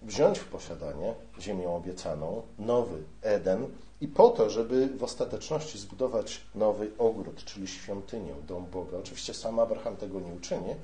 wziąć 0.02 0.40
w 0.40 0.46
posiadanie 0.46 1.14
ziemię 1.40 1.70
obiecaną, 1.70 2.42
nowy 2.60 3.04
Eden 3.22 3.68
i 4.02 4.08
po 4.08 4.30
to, 4.30 4.50
żeby 4.50 4.88
w 4.88 5.04
ostateczności 5.04 5.80
zbudować 5.80 6.42
nowy 6.56 6.92
ogród, 6.98 7.46
czyli 7.46 7.68
świątynię, 7.68 8.34
dom 8.48 8.66
Boga. 8.66 8.98
Oczywiście 8.98 9.34
sam 9.34 9.60
Abraham 9.60 9.98
tego 9.98 10.20
nie 10.20 10.34
uczyni. 10.34 10.76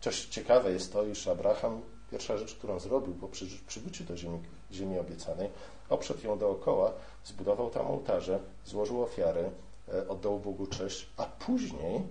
Coś 0.00 0.24
ciekawe 0.24 0.72
jest 0.72 0.92
to, 0.92 1.04
iż 1.04 1.28
Abraham, 1.28 1.80
pierwsza 2.10 2.38
rzecz, 2.38 2.54
którą 2.54 2.80
zrobił 2.80 3.14
po 3.14 3.28
przybyciu 3.66 4.04
do 4.04 4.16
ziemi, 4.16 4.38
ziemi 4.72 4.98
obiecanej, 4.98 5.48
oprzedł 5.88 6.26
ją 6.26 6.38
dookoła, 6.38 6.92
zbudował 7.24 7.70
tam 7.70 7.86
ołtarze, 7.86 8.38
złożył 8.64 9.02
ofiary, 9.02 9.50
E, 9.94 10.08
oddał 10.08 10.38
Bogu 10.38 10.66
cześć, 10.66 11.06
a 11.16 11.24
później, 11.24 12.02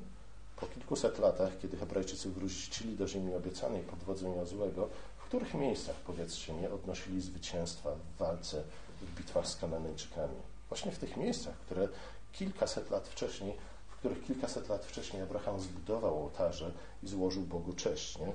po 0.55 0.65
kilkuset 0.65 1.19
latach, 1.19 1.51
kiedy 1.61 1.77
Hebrajczycy 1.77 2.29
wrócili 2.29 2.95
do 2.95 3.07
ziemi 3.07 3.35
obiecanej 3.35 3.83
pod 3.83 3.99
wodzą 3.99 4.35
Jozłego, 4.35 4.89
których 5.27 5.53
miejscach, 5.53 5.95
powiedzcie 5.95 6.53
mi, 6.53 6.67
odnosili 6.67 7.21
zwycięstwa 7.21 7.89
w 7.95 8.17
walce, 8.17 8.63
w 9.01 9.17
bitwach 9.17 9.47
z 9.47 9.55
Kananejczykami? 9.55 10.35
Właśnie 10.69 10.91
w 10.91 10.99
tych 10.99 11.17
miejscach, 11.17 11.55
które 11.55 11.87
kilkaset 12.31 12.89
lat 12.89 13.07
wcześniej, 13.07 13.53
w 13.89 13.95
których 13.95 14.23
kilkaset 14.23 14.69
lat 14.69 14.85
wcześniej 14.85 15.21
Abraham 15.21 15.59
zbudował 15.59 16.23
ołtarze 16.23 16.71
i 17.03 17.07
złożył 17.07 17.43
Bogu 17.43 17.73
cześć. 17.73 18.19
Nie? 18.19 18.31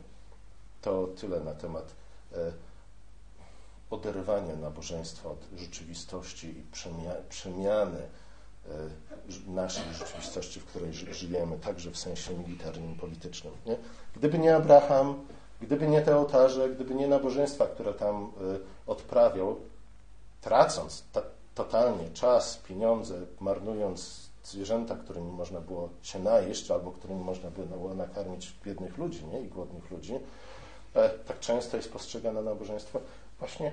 To 0.82 1.06
tyle 1.06 1.40
na 1.40 1.54
temat 1.54 1.94
e, 2.32 2.52
oderwania 3.90 4.56
nabożeństwa 4.56 5.30
od 5.30 5.38
rzeczywistości 5.56 6.46
i 6.46 6.64
przemiany 7.28 8.08
E, 8.68 9.50
naszej 9.50 9.94
rzeczywistości, 9.94 10.60
w 10.60 10.64
której 10.64 10.92
żyjemy, 10.92 11.58
także 11.58 11.90
w 11.90 11.98
sensie 11.98 12.38
militarnym, 12.38 12.94
politycznym. 12.94 13.52
Nie? 13.66 13.76
Gdyby 14.16 14.38
nie 14.38 14.56
Abraham, 14.56 15.26
gdyby 15.62 15.88
nie 15.88 16.02
te 16.02 16.16
ołtarze, 16.16 16.68
gdyby 16.68 16.94
nie 16.94 17.08
nabożeństwa, 17.08 17.66
które 17.66 17.94
tam 17.94 18.24
e, 18.24 18.28
odprawiał, 18.86 19.56
tracąc 20.40 21.04
totalnie 21.54 22.10
czas, 22.10 22.56
pieniądze, 22.56 23.14
marnując 23.40 24.30
zwierzęta, 24.44 24.96
którymi 24.96 25.32
można 25.32 25.60
było 25.60 25.88
się 26.02 26.18
najeść, 26.18 26.70
albo 26.70 26.90
którymi 26.90 27.20
można 27.20 27.50
było 27.50 27.94
nakarmić 27.94 28.52
biednych 28.64 28.98
ludzi 28.98 29.24
nie? 29.32 29.40
i 29.40 29.48
głodnych 29.48 29.90
ludzi, 29.90 30.14
e, 30.94 31.08
tak 31.08 31.40
często 31.40 31.76
jest 31.76 31.92
postrzegane 31.92 32.42
nabożeństwo 32.42 33.00
właśnie 33.38 33.72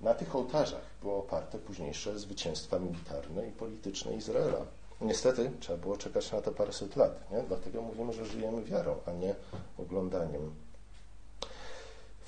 na 0.00 0.14
tych 0.14 0.36
ołtarzach 0.36 0.82
było 1.02 1.18
oparte 1.18 1.58
późniejsze 1.58 2.18
zwycięstwa 2.18 2.78
militarne 2.78 3.48
i 3.48 3.52
polityczne 3.52 4.14
Izraela. 4.14 4.58
Niestety 5.00 5.50
trzeba 5.60 5.78
było 5.78 5.96
czekać 5.96 6.32
na 6.32 6.40
to 6.40 6.52
paręset 6.52 6.96
lat. 6.96 7.30
Nie? 7.30 7.42
Dlatego 7.42 7.82
mówimy, 7.82 8.12
że 8.12 8.26
żyjemy 8.26 8.64
wiarą, 8.64 8.96
a 9.06 9.12
nie 9.12 9.34
oglądaniem. 9.78 10.54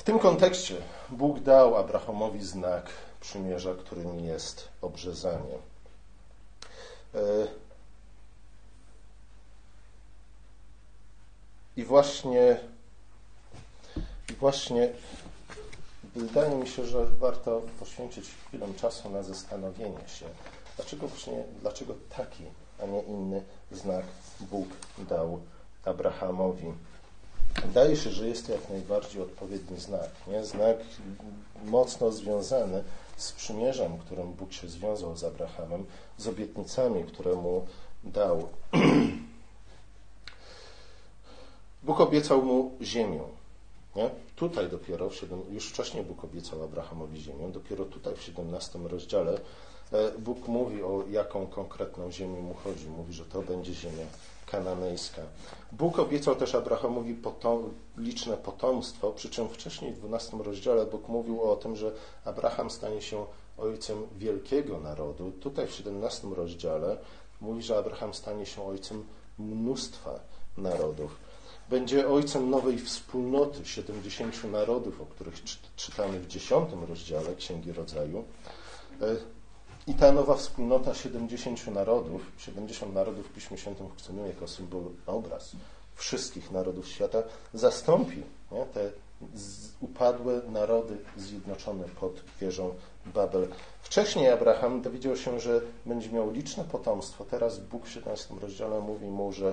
Tym 0.07 0.19
kontekście 0.19 0.75
Bóg 1.11 1.41
dał 1.41 1.77
Abrahamowi 1.77 2.45
znak 2.45 2.87
przymierza, 3.21 3.75
którym 3.75 4.21
jest 4.21 4.69
obrzezanie. 4.83 5.59
E, 7.15 7.19
I 11.77 11.85
właśnie, 11.85 12.61
właśnie 14.41 14.93
wydaje 16.15 16.55
mi 16.55 16.69
się, 16.69 16.85
że 16.85 17.07
warto 17.07 17.63
poświęcić 17.81 18.25
chwilę 18.47 18.67
czasu 18.77 19.11
na 19.11 19.23
zastanowienie 19.23 20.09
się, 20.09 20.27
dlaczego 20.77 21.09
właśnie, 21.09 21.45
dlaczego 21.61 21.95
taki, 22.17 22.45
a 22.83 22.87
nie 22.87 23.03
inny 23.03 23.43
znak 23.73 24.05
Bóg 24.41 24.69
dał 24.99 25.41
Abrahamowi. 25.85 26.73
Wydaje 27.65 27.97
się, 27.97 28.11
że 28.11 28.29
jest 28.29 28.47
to 28.47 28.53
jak 28.53 28.71
najbardziej 28.71 29.23
odpowiedni 29.23 29.81
znak. 29.81 30.11
Nie? 30.27 30.45
Znak 30.45 30.77
mocno 31.65 32.13
związany 32.13 32.85
z 33.17 33.33
przymierzem, 33.33 33.99
którym 33.99 34.33
Bóg 34.33 34.53
się 34.53 34.69
związał 34.69 35.17
z 35.17 35.25
Abrahamem, 35.25 35.87
z 36.19 36.29
obietnicami, 36.29 37.05
które 37.05 37.35
mu 37.35 37.67
dał. 38.05 38.49
Bóg 41.83 42.01
obiecał 42.01 42.43
mu 42.43 42.71
ziemię. 42.83 43.21
Nie? 43.97 44.11
Tutaj 44.37 44.69
dopiero, 44.71 45.11
w 45.11 45.15
7, 45.15 45.41
już 45.51 45.69
wcześniej 45.69 46.05
Bóg 46.05 46.25
obiecał 46.25 46.63
Abrahamowi 46.63 47.21
ziemię, 47.21 47.49
dopiero 47.53 47.85
tutaj 47.85 48.17
w 48.17 48.23
17 48.23 48.79
rozdziale 48.79 49.41
e, 49.93 50.19
Bóg 50.19 50.49
mówi 50.49 50.83
o 50.83 51.05
jaką 51.11 51.47
konkretną 51.47 52.13
ziemię 52.13 52.41
mu 52.41 52.55
chodzi. 52.55 52.89
Mówi, 52.89 53.13
że 53.13 53.25
to 53.25 53.43
będzie 53.43 53.75
ziemia 53.75 54.07
kananejska. 54.47 55.23
Bóg 55.73 55.99
obiecał 55.99 56.37
też 56.37 56.55
Abrahamowi 56.55 57.15
potom, 57.15 57.75
liczne 57.97 58.37
potomstwo, 58.37 59.13
przy 59.13 59.31
czym 59.31 59.49
wcześniej 59.49 59.93
w 59.93 59.99
12 59.99 60.37
rozdziale 60.45 60.87
Bóg 60.87 61.09
mówił 61.09 61.43
o 61.43 61.57
tym, 61.57 61.77
że 61.77 61.93
Abraham 62.25 62.71
stanie 62.71 63.03
się 63.03 63.27
ojcem 63.59 64.07
wielkiego 64.19 64.81
narodu. 64.81 65.33
Tutaj 65.41 65.67
w 65.67 65.73
17 65.73 66.29
rozdziale 66.37 66.97
mówi, 67.41 67.63
że 67.63 67.79
Abraham 67.79 68.15
stanie 68.15 68.47
się 68.47 68.67
ojcem 68.67 69.05
mnóstwa 69.39 70.21
narodów. 70.57 71.17
Będzie 71.71 72.09
ojcem 72.09 72.51
nowej 72.51 72.79
wspólnoty 72.79 73.65
70 73.65 74.45
narodów, 74.45 75.01
o 75.01 75.07
których 75.07 75.35
czytamy 75.77 76.21
w 76.21 76.27
10 76.27 76.71
rozdziale 76.89 77.35
Księgi 77.35 77.73
Rodzaju. 77.73 78.25
E, 79.89 79.91
I 79.91 79.95
ta 79.95 80.13
nowa 80.13 80.35
wspólnota 80.35 80.95
70 80.95 81.67
narodów, 81.67 82.33
70 82.39 82.95
narodów 82.95 83.27
w 83.27 83.33
Piśmie 83.33 83.59
Świętym 83.59 83.87
funkcjonuje 83.87 84.29
jako 84.29 84.49
symbol, 84.49 84.83
obraz 85.07 85.53
wszystkich 85.95 86.51
narodów 86.51 86.89
świata, 86.89 87.23
zastąpi 87.55 88.23
nie, 88.53 88.67
te 88.67 88.91
upadłe 89.81 90.41
narody 90.49 90.97
zjednoczone 91.17 91.85
pod 91.85 92.23
wieżą 92.41 92.75
Babel. 93.15 93.49
Wcześniej 93.83 94.29
Abraham 94.29 94.83
dowiedział 94.83 95.17
się, 95.17 95.41
że 95.41 95.61
będzie 95.87 96.11
miał 96.11 96.31
liczne 96.31 96.65
potomstwo. 96.65 97.25
Teraz 97.25 97.59
Bóg 97.59 97.87
w 97.87 97.91
17 97.91 98.35
rozdziale 98.41 98.81
mówi 98.81 99.07
mu, 99.07 99.33
że 99.33 99.49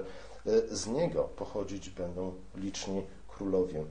e, 0.45 0.75
z 0.75 0.87
niego 0.87 1.23
pochodzić 1.23 1.89
będą 1.89 2.33
liczni 2.55 3.01
królowie. 3.27 3.83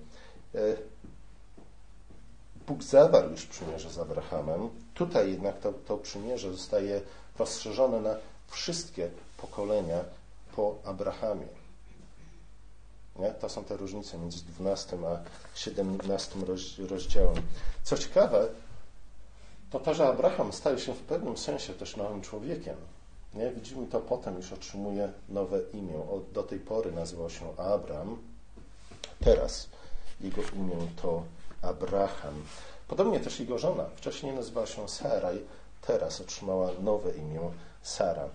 Bóg 2.66 2.82
zawarł 2.82 3.30
już 3.30 3.46
przymierze 3.46 3.90
z 3.90 3.98
Abrahamem. 3.98 4.68
Tutaj 4.94 5.32
jednak 5.32 5.58
to, 5.60 5.72
to 5.72 5.96
przymierze 5.96 6.52
zostaje 6.52 7.00
rozszerzone 7.38 8.00
na 8.00 8.14
wszystkie 8.48 9.10
pokolenia 9.36 10.04
po 10.56 10.76
Abrahamie. 10.84 11.46
Nie? 13.18 13.30
To 13.30 13.48
są 13.48 13.64
te 13.64 13.76
różnice 13.76 14.18
między 14.18 14.44
12 14.44 14.96
a 15.06 15.18
17 15.58 16.38
rozdziałem. 16.88 17.42
Co 17.82 17.98
ciekawe, 17.98 18.48
to 19.70 19.80
to, 19.80 19.94
że 19.94 20.08
Abraham 20.08 20.52
staje 20.52 20.78
się 20.78 20.94
w 20.94 21.00
pewnym 21.00 21.36
sensie 21.36 21.74
też 21.74 21.96
nowym 21.96 22.22
człowiekiem. 22.22 22.76
Nie? 23.34 23.50
Widzimy 23.50 23.86
to 23.86 24.00
potem, 24.00 24.36
już 24.36 24.52
otrzymuje 24.52 25.12
nowe 25.28 25.60
imię. 25.74 25.96
Od, 26.10 26.32
do 26.32 26.42
tej 26.42 26.58
pory 26.58 26.92
nazywał 26.92 27.30
się 27.30 27.56
Abram. 27.56 28.18
Teraz 29.24 29.68
jego 30.20 30.42
imię 30.42 30.76
to 31.02 31.22
Abraham. 31.62 32.34
Podobnie 32.88 33.20
też 33.20 33.40
jego 33.40 33.58
żona. 33.58 33.84
Wcześniej 33.96 34.32
nazywała 34.32 34.66
się 34.66 34.88
Saraj, 34.88 35.44
teraz 35.86 36.20
otrzymała 36.20 36.70
nowe 36.82 37.10
imię 37.10 37.40
Sara. 37.82 38.28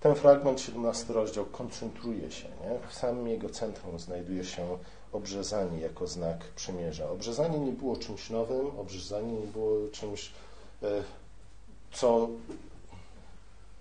Ten 0.00 0.14
fragment, 0.14 0.60
17 0.60 1.12
rozdział, 1.12 1.44
koncentruje 1.44 2.30
się. 2.30 2.48
Nie? 2.48 2.88
W 2.88 2.94
samym 2.94 3.28
jego 3.28 3.48
centrum 3.48 3.98
znajduje 3.98 4.44
się 4.44 4.78
obrzezanie 5.12 5.80
jako 5.80 6.06
znak 6.06 6.38
przymierza. 6.56 7.10
Obrzezanie 7.10 7.58
nie 7.58 7.72
było 7.72 7.96
czymś 7.96 8.30
nowym, 8.30 8.66
obrzezanie 8.78 9.32
nie 9.32 9.46
było 9.46 9.88
czymś, 9.92 10.30
e, 10.82 10.86
co 11.92 12.28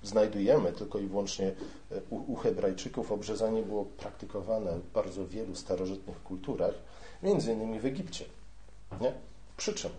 znajdujemy 0.03 0.71
tylko 0.71 0.99
i 0.99 1.07
wyłącznie 1.07 1.47
e, 1.47 2.01
u, 2.09 2.31
u 2.31 2.35
Hebrajczyków. 2.35 3.11
Obrzezanie 3.11 3.63
było 3.63 3.85
praktykowane 3.85 4.79
w 4.79 4.91
bardzo 4.91 5.27
wielu 5.27 5.55
starożytnych 5.55 6.23
kulturach, 6.23 6.73
między 7.23 7.53
innymi 7.53 7.79
w 7.79 7.85
Egipcie. 7.85 8.25
Nie? 9.01 9.13
Przy 9.57 9.73
czym 9.73 9.91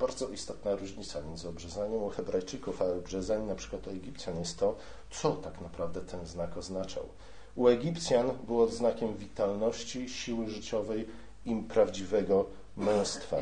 bardzo 0.00 0.28
istotna 0.28 0.74
różnica 0.76 1.20
między 1.20 1.48
obrzezaniem 1.48 2.02
u 2.02 2.08
Hebrajczyków 2.08 2.82
a 2.82 2.84
obrzezaniem 2.84 3.46
na 3.46 3.54
przykład 3.54 3.86
u 3.86 3.90
Egipcjan 3.90 4.38
jest 4.38 4.58
to, 4.58 4.76
co 5.10 5.32
tak 5.32 5.60
naprawdę 5.60 6.00
ten 6.00 6.26
znak 6.26 6.56
oznaczał. 6.56 7.04
U 7.56 7.68
Egipcjan 7.68 8.30
było 8.46 8.66
znakiem 8.66 9.16
witalności, 9.16 10.08
siły 10.08 10.48
życiowej 10.48 11.08
i 11.46 11.56
prawdziwego 11.56 12.44
męstwa. 12.76 13.36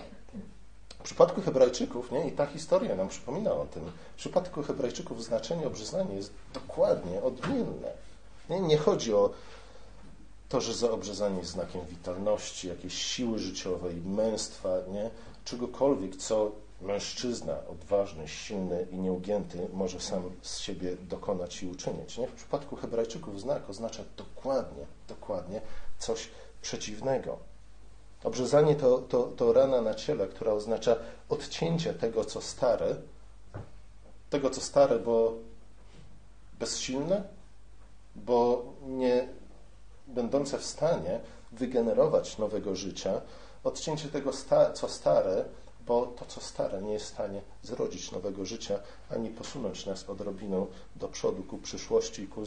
W 0.99 1.03
przypadku 1.03 1.40
Hebrajczyków, 1.40 2.12
nie, 2.12 2.29
i 2.29 2.33
ta 2.33 2.46
historia 2.46 2.96
nam 2.96 3.09
przypomina 3.09 3.53
o 3.53 3.66
tym, 3.66 3.83
w 4.14 4.16
przypadku 4.16 4.62
Hebrajczyków 4.62 5.25
znaczenie 5.25 5.66
obrzezania 5.66 6.14
jest 6.14 6.33
dokładnie 6.55 7.23
odmienne. 7.23 7.92
Nie, 8.51 8.61
nie 8.61 8.77
chodzi 8.77 9.14
o 9.14 9.31
to, 10.51 10.61
że 10.61 10.75
za 10.75 10.91
obrzezanie 10.91 11.39
jest 11.39 11.51
znakiem 11.51 11.81
witalności, 11.87 12.69
jakiejś 12.69 12.95
siły 12.95 13.39
życiowej, 13.39 13.97
męstwa, 13.97 14.69
nie? 14.93 15.11
czegokolwiek, 15.45 16.17
co 16.17 16.53
mężczyzna 16.81 17.57
odważny, 17.69 18.29
silny 18.29 18.87
i 18.91 18.99
nieugięty 18.99 19.69
może 19.73 20.01
sam 20.01 20.23
z 20.43 20.59
siebie 20.59 20.97
dokonać 20.97 21.63
i 21.63 21.67
uczynić. 21.67 22.19
Nie? 22.19 22.27
W 22.27 22.33
przypadku 22.33 22.77
Hebrajczyków 22.77 23.41
znak 23.41 23.71
oznacza 23.71 24.03
dokładnie, 24.17 24.87
dokładnie 25.09 25.61
coś 25.99 26.29
przeciwnego. 26.63 27.39
Obrzezanie 28.25 28.75
to, 28.77 28.99
to, 28.99 29.23
to 29.23 29.53
rana 29.53 29.81
na 29.81 29.95
ciele, 29.95 30.29
która 30.29 30.53
oznacza 30.53 30.97
odcięcie 31.29 31.95
tego, 31.95 32.25
co 32.25 32.41
stare, 32.41 32.97
tego, 34.31 34.51
co 34.51 34.61
stare, 34.61 34.99
bo 34.99 35.35
bezsilne, 36.59 37.23
bo 38.17 38.65
nie 38.87 39.39
będące 40.14 40.59
w 40.59 40.64
stanie 40.64 41.20
wygenerować 41.53 42.38
nowego 42.38 42.77
życia, 42.77 43.20
odcięcie 43.64 44.09
tego, 44.09 44.31
co 44.75 44.88
stare, 44.88 45.44
bo 45.87 46.07
to, 46.07 46.25
co 46.25 46.40
stare, 46.40 46.83
nie 46.83 46.92
jest 46.92 47.05
w 47.05 47.09
stanie 47.09 47.40
zrodzić 47.62 48.12
nowego 48.12 48.44
życia, 48.44 48.79
ani 49.11 49.31
posunąć 49.31 49.87
nas 49.87 50.11
odrobinę 50.11 50.66
do 50.96 51.09
przodu 51.09 51.42
ku 51.42 51.59
przyszłości 51.59 52.23
i 52.23 52.29
ku 52.29 52.42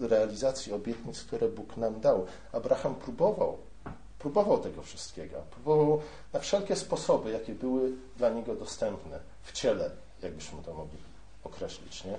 realizacji 0.00 0.72
obietnic, 0.72 1.22
które 1.22 1.48
Bóg 1.48 1.76
nam 1.76 2.00
dał. 2.00 2.26
Abraham 2.52 2.94
próbował, 2.94 3.58
próbował 4.18 4.58
tego 4.58 4.82
wszystkiego. 4.82 5.36
Próbował 5.50 6.00
na 6.32 6.40
wszelkie 6.40 6.76
sposoby, 6.76 7.30
jakie 7.30 7.54
były 7.54 7.92
dla 8.16 8.30
niego 8.30 8.54
dostępne 8.54 9.20
w 9.42 9.52
ciele, 9.52 9.90
jakbyśmy 10.22 10.62
to 10.62 10.74
mogli 10.74 10.98
określić. 11.44 12.04
Nie? 12.04 12.18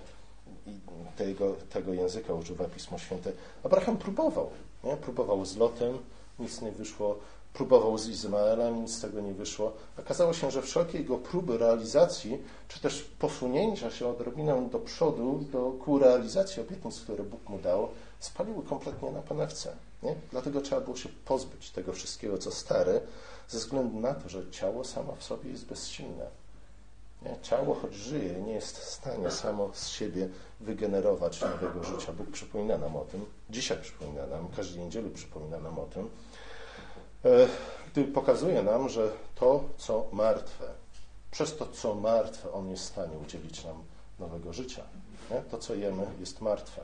I 0.68 0.80
tego, 1.18 1.56
tego 1.70 1.94
języka 1.94 2.34
używa 2.34 2.66
Pismo 2.66 2.98
Święte. 2.98 3.32
Abraham 3.64 3.98
próbował. 3.98 4.50
Nie? 4.84 4.98
Próbował 4.98 5.46
z 5.46 5.58
Lotem, 5.58 5.98
nic 6.40 6.62
nie 6.62 6.72
wyszło 6.72 7.20
próbował 7.56 7.98
z 7.98 8.08
Izraelem, 8.08 8.82
nic 8.82 8.96
z 8.96 9.02
tego 9.02 9.22
nie 9.22 9.34
wyszło. 9.34 9.74
Okazało 10.00 10.34
się, 10.34 10.52
że 10.52 10.62
wszelkie 10.62 10.98
jego 10.98 11.18
próby 11.18 11.58
realizacji, 11.58 12.38
czy 12.68 12.80
też 12.80 13.02
posunięcia 13.20 13.92
się 13.92 14.08
odrobinę 14.08 14.70
do 14.72 14.80
przodu, 14.80 15.46
do, 15.52 15.72
ku 15.72 16.00
realizacji 16.00 16.62
obietnic, 16.62 17.00
które 17.00 17.24
Bóg 17.24 17.50
mu 17.50 17.60
dał, 17.60 17.88
spaliły 18.20 18.64
kompletnie 18.64 19.12
na 19.12 19.22
panewce. 19.22 19.76
Nie? 20.04 20.16
Dlatego 20.32 20.62
trzeba 20.62 20.82
było 20.82 20.96
się 20.98 21.10
pozbyć 21.26 21.72
tego 21.72 21.94
wszystkiego, 21.94 22.38
co 22.38 22.52
stare, 22.52 23.02
ze 23.48 23.58
względu 23.58 24.00
na 24.00 24.14
to, 24.14 24.30
że 24.30 24.52
ciało 24.52 24.84
samo 24.84 25.16
w 25.16 25.24
sobie 25.24 25.52
jest 25.52 25.66
bezsilne. 25.66 26.45
Nie? 27.26 27.42
Ciało, 27.42 27.76
choć 27.76 27.94
żyje, 27.94 28.42
nie 28.42 28.54
jest 28.54 28.78
w 28.78 28.84
stanie 28.84 29.32
samo 29.32 29.70
z 29.74 29.88
siebie 29.88 30.30
wygenerować 30.60 31.42
nowego 31.42 31.84
życia. 31.84 32.14
Bóg 32.14 32.32
przypomina 32.32 32.78
nam 32.78 32.96
o 32.96 33.06
tym, 33.06 33.26
dzisiaj 33.50 33.78
przypomina 33.82 34.28
nam, 34.28 34.48
każdej 34.56 34.84
niedzieli 34.84 35.10
przypomina 35.10 35.60
nam 35.60 35.80
o 35.80 35.86
tym, 35.86 36.10
E, 37.26 37.48
gdy 37.92 38.04
pokazuje 38.04 38.64
nam, 38.64 38.90
że 38.90 39.12
to, 39.36 39.64
co 39.78 40.08
martwe, 40.12 40.66
przez 41.32 41.58
to, 41.58 41.68
co 41.68 41.96
martwe, 41.96 42.52
On 42.52 42.70
jest 42.70 42.84
w 42.84 42.88
stanie 42.88 43.18
udzielić 43.18 43.64
nam 43.64 43.84
nowego 44.20 44.54
życia. 44.54 44.84
To, 45.52 45.58
co 45.58 45.76
jemy, 45.76 46.08
jest 46.20 46.42
martwe. 46.42 46.82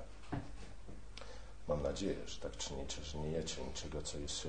Mam 1.68 1.84
nadzieję, 1.84 2.16
że 2.28 2.40
tak 2.40 2.58
czynicie, 2.58 3.04
że 3.04 3.18
nie 3.18 3.32
jecie 3.32 3.64
niczego, 3.64 4.02
co, 4.02 4.18
jest, 4.18 4.48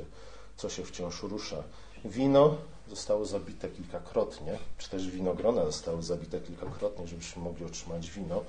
co 0.57 0.69
się 0.69 0.85
wciąż 0.85 1.23
rusza. 1.23 1.63
Wino 2.05 2.57
zostało 2.89 3.25
zabite 3.25 3.69
kilkakrotnie, 3.69 4.59
czy 4.79 4.91
też 4.91 5.11
winogrona 5.11 5.65
zostały 5.65 6.03
zabite 6.03 6.41
kilkakrotnie, 6.41 7.07
żebyśmy 7.07 7.43
mogli 7.43 7.65
otrzymać 7.65 8.11
wino. 8.11 8.45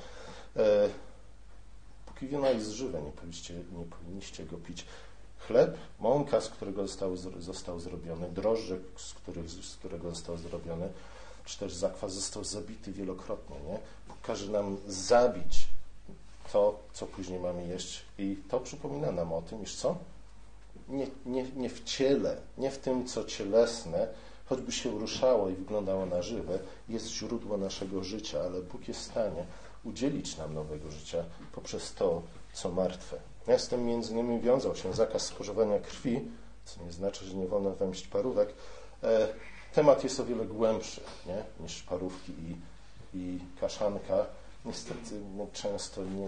E, 0.56 0.90
póki 2.06 2.28
wino 2.28 2.50
jest 2.50 2.70
żywe, 2.70 3.02
nie 3.02 3.12
powinniście, 3.12 3.54
nie 3.54 3.86
powinniście 3.86 4.46
go 4.46 4.58
pić 4.58 4.86
Chleb, 5.48 5.78
mąka, 6.00 6.42
z 6.42 6.50
którego 6.50 6.88
został, 6.88 7.18
został 7.40 7.80
zrobiony, 7.80 8.30
drożdże, 8.30 8.78
z, 8.98 9.14
których, 9.14 9.50
z 9.50 9.76
którego 9.76 10.10
został 10.10 10.38
zrobiony, 10.38 10.90
czy 11.46 11.60
też 11.60 11.74
zakwas 11.74 12.14
został 12.14 12.44
zabity 12.44 12.92
wielokrotnie. 12.92 13.56
Nie? 13.68 13.80
Każe 14.22 14.52
nam 14.52 14.78
zabić 14.88 15.68
to, 16.54 16.80
co 16.94 17.06
później 17.06 17.40
mamy 17.40 17.68
jeść. 17.68 18.02
I 18.18 18.38
to 18.50 18.60
przypomina 18.60 19.12
nam 19.12 19.34
o 19.34 19.42
tym, 19.42 19.64
iż 19.64 19.76
co? 19.76 19.98
Nie, 20.90 21.08
nie, 21.26 21.44
nie 21.56 21.70
w 21.70 21.84
ciele, 21.84 22.38
nie 22.58 22.72
w 22.72 22.78
tym, 22.78 23.08
co 23.08 23.24
cielesne, 23.24 24.08
choćby 24.46 24.72
się 24.72 24.92
ruszało 25.00 25.50
i 25.50 25.54
wyglądało 25.54 26.06
na 26.06 26.22
żywe, 26.22 26.60
jest 26.90 27.08
źródło 27.08 27.58
naszego 27.58 28.04
życia, 28.04 28.42
ale 28.42 28.62
Bóg 28.62 28.88
jest 28.88 29.00
w 29.00 29.04
stanie 29.04 29.46
udzielić 29.84 30.38
nam 30.38 30.54
nowego 30.54 30.92
życia 30.92 31.24
poprzez 31.52 31.94
to, 31.94 32.22
co 32.54 32.72
martwe. 32.72 33.18
Ja 33.48 33.60
z 33.60 33.68
tym 33.68 33.86
między 33.86 34.14
innymi 34.14 34.40
wiązał 34.40 34.76
się 34.76 34.94
zakaz 34.94 35.26
spożywania 35.26 35.80
krwi, 35.80 36.22
co 36.66 36.84
nie 36.84 36.92
znaczy, 36.92 37.26
że 37.26 37.36
nie 37.36 37.48
wolno 37.48 37.72
wemść 37.72 38.08
parówek. 38.08 38.54
E, 39.04 39.28
temat 39.74 40.04
jest 40.04 40.20
o 40.20 40.26
wiele 40.26 40.46
głębszy 40.46 41.02
nie? 41.26 41.44
niż 41.60 41.84
parówki 41.84 42.32
i, 42.32 42.56
i 43.18 43.40
kaszanka. 43.62 44.26
Niestety 44.66 45.16
my 45.38 45.48
często 45.54 46.04
nie 46.04 46.28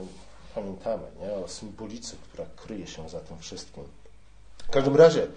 pamiętamy 0.55 1.03
nie? 1.19 1.33
o 1.33 1.47
symbolice, 1.47 2.15
która 2.23 2.45
kryje 2.55 2.87
się 2.87 3.09
za 3.09 3.19
tym 3.19 3.39
wszystkim. 3.39 3.83
W 4.67 4.71
każdym 4.71 4.95
razie 4.95 5.27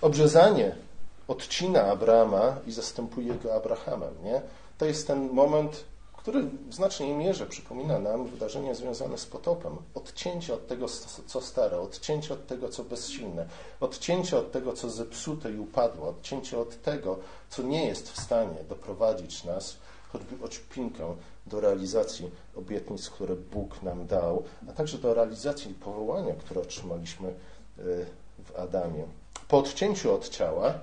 obrzezanie 0.00 0.76
odcina 1.28 1.82
Abrama 1.82 2.56
i 2.66 2.72
zastępuje 2.72 3.34
go 3.34 3.54
Abrahamem. 3.54 4.14
Nie? 4.24 4.42
To 4.78 4.86
jest 4.86 5.06
ten 5.06 5.30
moment 5.32 5.84
który 6.28 6.42
w 6.42 6.74
znacznej 6.74 7.12
mierze 7.12 7.46
przypomina 7.46 7.98
nam 7.98 8.26
wydarzenia 8.26 8.74
związane 8.74 9.18
z 9.18 9.26
potopem. 9.26 9.76
Odcięcie 9.94 10.54
od 10.54 10.66
tego, 10.66 10.86
co 11.26 11.40
stare, 11.40 11.80
odcięcie 11.80 12.34
od 12.34 12.46
tego, 12.46 12.68
co 12.68 12.84
bezsilne, 12.84 13.46
odcięcie 13.80 14.38
od 14.38 14.52
tego, 14.52 14.72
co 14.72 14.90
zepsute 14.90 15.52
i 15.52 15.58
upadło, 15.58 16.08
odcięcie 16.08 16.58
od 16.58 16.82
tego, 16.82 17.18
co 17.50 17.62
nie 17.62 17.86
jest 17.86 18.10
w 18.12 18.20
stanie 18.20 18.64
doprowadzić 18.68 19.44
nas, 19.44 19.76
choćby 20.12 20.44
oćpinkę, 20.44 21.16
do 21.46 21.60
realizacji 21.60 22.30
obietnic, 22.56 23.10
które 23.10 23.36
Bóg 23.36 23.82
nam 23.82 24.06
dał, 24.06 24.44
a 24.68 24.72
także 24.72 24.98
do 24.98 25.14
realizacji 25.14 25.74
powołania, 25.74 26.34
które 26.34 26.60
otrzymaliśmy 26.60 27.28
y, 27.78 28.06
Adamie. 28.56 29.04
Po 29.48 29.58
odcięciu 29.58 30.14
od 30.14 30.28
ciała, 30.28 30.74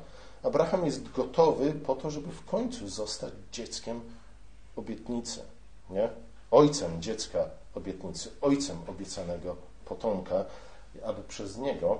Abraham 0.43 0.85
jest 0.85 1.11
gotowy 1.11 1.71
po 1.71 1.95
to, 1.95 2.11
żeby 2.11 2.31
w 2.31 2.45
końcu 2.45 2.89
zostać 2.89 3.33
dzieckiem 3.51 4.01
obietnicy, 4.75 5.41
nie? 5.89 6.09
ojcem 6.51 7.01
dziecka 7.01 7.49
obietnicy, 7.75 8.29
ojcem 8.41 8.77
obiecanego 8.87 9.55
potomka, 9.85 10.45
aby 11.05 11.23
przez 11.23 11.57
niego 11.57 11.99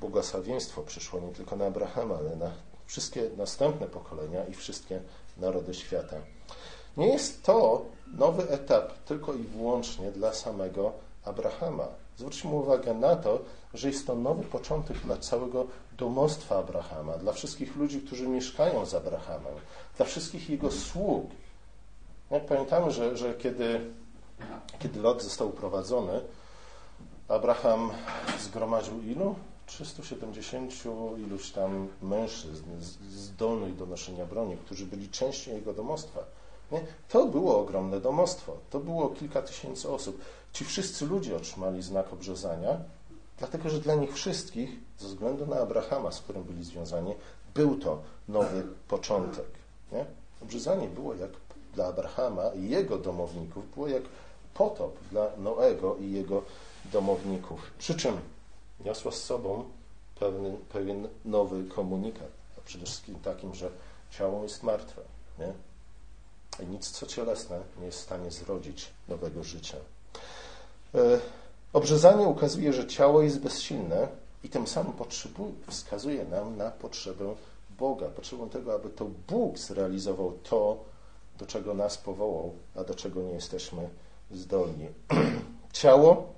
błogosławieństwo 0.00 0.82
przyszło 0.82 1.20
nie 1.20 1.32
tylko 1.32 1.56
na 1.56 1.66
Abrahama, 1.66 2.14
ale 2.14 2.36
na 2.36 2.50
wszystkie 2.86 3.30
następne 3.36 3.86
pokolenia 3.86 4.44
i 4.44 4.54
wszystkie 4.54 5.00
narody 5.36 5.74
świata. 5.74 6.16
Nie 6.96 7.06
jest 7.06 7.42
to 7.42 7.84
nowy 8.06 8.48
etap 8.48 8.92
tylko 9.04 9.34
i 9.34 9.42
wyłącznie 9.42 10.12
dla 10.12 10.32
samego 10.32 10.92
Abrahama. 11.24 11.88
Zwróćmy 12.18 12.50
uwagę 12.50 12.94
na 12.94 13.16
to, 13.16 13.38
że 13.74 13.88
jest 13.88 14.06
to 14.06 14.14
nowy 14.14 14.42
początek 14.42 14.98
dla 14.98 15.16
całego 15.16 15.66
domostwa 15.98 16.58
Abrahama, 16.58 17.18
dla 17.18 17.32
wszystkich 17.32 17.76
ludzi, 17.76 18.00
którzy 18.00 18.28
mieszkają 18.28 18.86
z 18.86 18.94
Abrahamem, 18.94 19.54
dla 19.96 20.06
wszystkich 20.06 20.50
jego 20.50 20.70
sług, 20.70 21.30
jak 22.30 22.46
pamiętamy, 22.46 22.90
że, 22.90 23.16
że 23.16 23.34
kiedy, 23.34 23.80
kiedy 24.78 25.00
Lot 25.00 25.22
został 25.22 25.48
uprowadzony, 25.48 26.20
Abraham 27.28 27.90
zgromadził 28.40 29.02
ilu? 29.02 29.34
370 29.66 30.72
iluś 31.18 31.50
tam 31.50 31.88
mężczyzn 32.02 32.64
zdolnych 33.10 33.76
do 33.76 33.86
noszenia 33.86 34.26
broni, 34.26 34.56
którzy 34.56 34.86
byli 34.86 35.08
częścią 35.08 35.52
jego 35.52 35.72
domostwa. 35.72 36.20
Nie? 36.72 36.80
To 37.08 37.26
było 37.26 37.60
ogromne 37.60 38.00
domostwo. 38.00 38.56
To 38.70 38.80
było 38.80 39.08
kilka 39.08 39.42
tysięcy 39.42 39.90
osób. 39.90 40.20
Ci 40.54 40.64
wszyscy 40.64 41.06
ludzie 41.06 41.36
otrzymali 41.36 41.82
znak 41.82 42.12
obrzezania, 42.12 42.80
dlatego 43.38 43.70
że 43.70 43.80
dla 43.80 43.94
nich 43.94 44.14
wszystkich, 44.14 44.70
ze 44.98 45.08
względu 45.08 45.46
na 45.46 45.56
Abrahama, 45.56 46.12
z 46.12 46.20
którym 46.20 46.44
byli 46.44 46.64
związani, 46.64 47.14
był 47.54 47.78
to 47.78 48.02
nowy 48.28 48.62
początek. 48.88 49.46
Nie? 49.92 50.04
Obrzezanie 50.42 50.88
było 50.88 51.14
jak 51.14 51.30
dla 51.74 51.86
Abrahama 51.86 52.48
i 52.48 52.68
jego 52.68 52.98
domowników 52.98 53.74
było 53.74 53.88
jak 53.88 54.02
potop 54.54 54.98
dla 55.10 55.30
Noego 55.36 55.96
i 55.96 56.12
jego 56.12 56.42
domowników. 56.92 57.60
Przy 57.78 57.94
czym 57.94 58.16
niosła 58.84 59.12
z 59.12 59.22
sobą 59.22 59.64
pewien, 60.20 60.56
pewien 60.56 61.08
nowy 61.24 61.64
komunikat, 61.64 62.30
a 62.58 62.60
przede 62.60 62.84
wszystkim 62.84 63.14
takim, 63.20 63.54
że 63.54 63.70
ciało 64.10 64.42
jest 64.42 64.62
martwe. 64.62 65.02
Nie? 65.38 65.52
I 66.64 66.66
nic, 66.66 66.90
co 66.90 67.06
cielesne, 67.06 67.60
nie 67.80 67.86
jest 67.86 67.98
w 67.98 68.02
stanie 68.02 68.30
zrodzić 68.30 68.90
nowego 69.08 69.44
życia. 69.44 69.76
E, 70.94 71.20
obrzezanie 71.72 72.26
ukazuje, 72.26 72.72
że 72.72 72.86
ciało 72.86 73.22
jest 73.22 73.40
bezsilne 73.40 74.08
i 74.44 74.48
tym 74.48 74.66
samym 74.66 74.92
wskazuje 75.66 76.24
nam 76.24 76.56
na 76.56 76.70
potrzebę 76.70 77.34
Boga, 77.78 78.08
potrzebę 78.08 78.50
tego, 78.50 78.74
aby 78.74 78.90
to 78.90 79.06
Bóg 79.28 79.58
zrealizował 79.58 80.32
to, 80.32 80.84
do 81.38 81.46
czego 81.46 81.74
nas 81.74 81.98
powołał, 81.98 82.52
a 82.76 82.84
do 82.84 82.94
czego 82.94 83.22
nie 83.22 83.32
jesteśmy 83.32 83.88
zdolni. 84.30 84.86
Ciało 85.72 86.32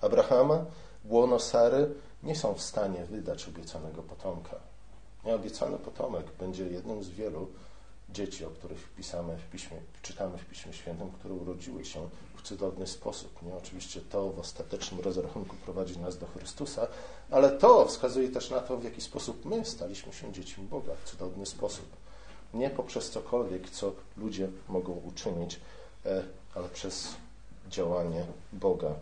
Abrahama, 0.00 0.64
łono 1.04 1.38
Sary 1.38 1.94
nie 2.22 2.36
są 2.36 2.54
w 2.54 2.62
stanie 2.62 3.04
wydać 3.04 3.48
obiecanego 3.48 4.02
potomka. 4.02 4.56
Nieobiecany 5.24 5.78
potomek 5.78 6.26
będzie 6.38 6.66
jednym 6.66 7.02
z 7.02 7.08
wielu 7.08 7.48
dzieci, 8.12 8.44
o 8.44 8.50
których 8.50 8.78
wpisamy 8.78 9.36
w 9.36 9.50
piśmie, 9.50 9.76
czytamy 10.02 10.38
w 10.38 10.44
Piśmie 10.44 10.72
Świętym, 10.72 11.10
które 11.10 11.34
urodziły 11.34 11.84
się 11.84 12.08
w 12.36 12.42
cudowny 12.42 12.86
sposób. 12.86 13.42
Nie? 13.42 13.54
Oczywiście 13.54 14.00
to 14.00 14.30
w 14.30 14.38
ostatecznym 14.38 15.00
rozrachunku 15.00 15.56
prowadzi 15.56 15.98
nas 15.98 16.18
do 16.18 16.26
Chrystusa, 16.26 16.86
ale 17.30 17.50
to 17.50 17.86
wskazuje 17.86 18.28
też 18.28 18.50
na 18.50 18.60
to, 18.60 18.76
w 18.76 18.84
jaki 18.84 19.00
sposób 19.00 19.44
my 19.44 19.64
staliśmy 19.64 20.12
się 20.12 20.32
dziećmi 20.32 20.64
Boga 20.64 20.92
w 21.04 21.10
cudowny 21.10 21.46
sposób 21.46 21.86
nie 22.54 22.70
poprzez 22.70 23.10
cokolwiek, 23.10 23.70
co 23.70 23.92
ludzie 24.16 24.48
mogą 24.68 24.92
uczynić, 24.92 25.60
e, 26.06 26.22
ale 26.54 26.68
przez 26.68 27.14
działanie 27.68 28.24
Boga. 28.52 28.94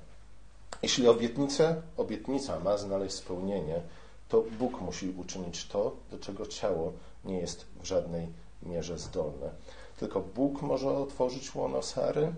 Jeśli 0.82 1.08
obietnicę, 1.08 1.82
obietnica 1.96 2.60
ma 2.60 2.76
znaleźć 2.76 3.14
spełnienie, 3.14 3.82
to 4.28 4.44
Bóg 4.58 4.80
musi 4.80 5.10
uczynić 5.10 5.66
to, 5.66 5.96
do 6.10 6.18
czego 6.18 6.46
ciało 6.46 6.92
nie 7.24 7.38
jest 7.38 7.64
w 7.80 7.84
żadnej 7.84 8.26
mierze 8.62 8.98
zdolne. 8.98 9.50
Tylko 9.98 10.20
Bóg 10.20 10.62
może 10.62 10.90
otworzyć 10.90 11.54
łono 11.54 11.82
Sary 11.82 12.32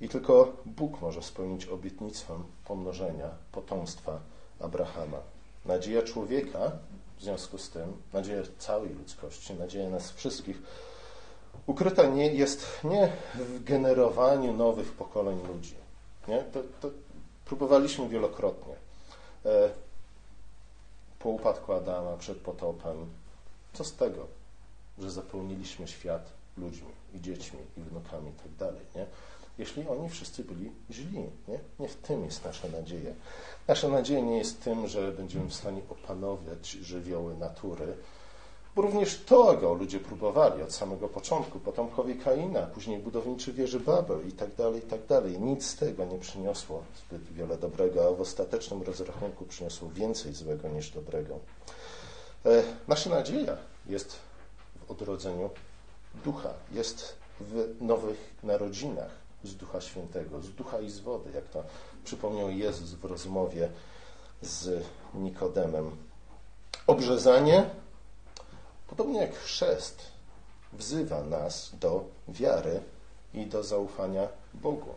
i 0.00 0.08
tylko 0.08 0.52
Bóg 0.66 1.00
może 1.00 1.22
spełnić 1.22 1.66
obietnicę 1.66 2.26
pomnożenia 2.64 3.30
potomstwa 3.52 4.20
Abrahama. 4.60 5.18
Nadzieja 5.64 6.02
człowieka 6.02 6.72
w 7.18 7.22
związku 7.22 7.58
z 7.58 7.70
tym, 7.70 7.92
nadzieja 8.12 8.42
całej 8.58 8.94
ludzkości, 8.94 9.54
nadzieja 9.54 9.90
nas 9.90 10.10
wszystkich, 10.10 10.62
ukryta 11.66 12.06
nie, 12.06 12.34
jest 12.34 12.66
nie 12.84 13.12
w 13.34 13.64
generowaniu 13.64 14.52
nowych 14.52 14.92
pokoleń 14.92 15.38
ludzi. 15.54 15.74
Nie? 16.28 16.42
To, 16.42 16.60
to 16.80 16.90
próbowaliśmy 17.44 18.08
wielokrotnie. 18.08 18.74
E, 19.44 19.70
po 21.18 21.28
upadku 21.28 21.72
Adama, 21.72 22.16
przed 22.16 22.38
potopem. 22.38 23.06
Co 23.72 23.84
z 23.84 23.92
tego, 23.92 24.26
że 25.00 25.10
zapełniliśmy 25.10 25.88
świat 25.88 26.32
ludźmi 26.56 26.88
i 27.14 27.20
dziećmi 27.20 27.58
i 27.76 27.80
wnukami 27.80 28.30
i 28.30 28.32
tak 28.32 28.54
dalej, 28.58 28.80
nie? 28.96 29.06
jeśli 29.58 29.88
oni 29.88 30.08
wszyscy 30.08 30.44
byli 30.44 30.72
źli. 30.90 31.18
Nie? 31.48 31.58
nie 31.80 31.88
w 31.88 31.96
tym 31.96 32.24
jest 32.24 32.44
nasza 32.44 32.68
nadzieja. 32.68 33.10
Nasza 33.68 33.88
nadzieja 33.88 34.20
nie 34.20 34.38
jest 34.38 34.64
tym, 34.64 34.86
że 34.86 35.12
będziemy 35.12 35.48
w 35.48 35.54
stanie 35.54 35.80
opanować 35.90 36.70
żywioły 36.70 37.36
natury, 37.36 37.96
bo 38.76 38.82
również 38.82 39.18
tego 39.18 39.74
ludzie 39.74 40.00
próbowali 40.00 40.62
od 40.62 40.72
samego 40.72 41.08
początku. 41.08 41.58
Potomkowie 41.58 42.14
Kaina, 42.14 42.62
później 42.62 42.98
budowniczy 42.98 43.52
wieży 43.52 43.80
Babel 43.80 44.28
i 44.28 44.32
tak 44.32 44.54
dalej, 44.54 44.78
i 44.78 44.86
tak 44.86 45.06
dalej. 45.06 45.40
Nic 45.40 45.66
z 45.66 45.76
tego 45.76 46.04
nie 46.04 46.18
przyniosło 46.18 46.82
zbyt 47.06 47.32
wiele 47.32 47.58
dobrego, 47.58 48.08
a 48.08 48.12
w 48.12 48.20
ostatecznym 48.20 48.82
rozrachunku 48.82 49.44
przyniosło 49.44 49.90
więcej 49.90 50.34
złego 50.34 50.68
niż 50.68 50.90
dobrego. 50.90 51.38
E, 52.46 52.62
nasza 52.88 53.10
nadzieja 53.10 53.56
jest 53.86 54.16
odrodzeniu 54.90 55.50
ducha, 56.24 56.50
jest 56.72 57.16
w 57.40 57.74
nowych 57.80 58.34
narodzinach 58.42 59.10
z 59.44 59.56
Ducha 59.56 59.80
Świętego, 59.80 60.40
z 60.40 60.50
Ducha 60.50 60.80
i 60.80 60.90
z 60.90 60.98
wody, 60.98 61.30
jak 61.34 61.48
to 61.48 61.64
przypomniał 62.04 62.50
Jezus 62.50 62.90
w 62.90 63.04
rozmowie 63.04 63.68
z 64.42 64.84
Nikodemem. 65.14 65.90
Obrzezanie, 66.86 67.70
podobnie 68.86 69.20
jak 69.20 69.34
chrzest, 69.34 70.02
wzywa 70.72 71.22
nas 71.22 71.72
do 71.80 72.04
wiary 72.28 72.80
i 73.34 73.46
do 73.46 73.64
zaufania 73.64 74.28
Bogu. 74.54 74.94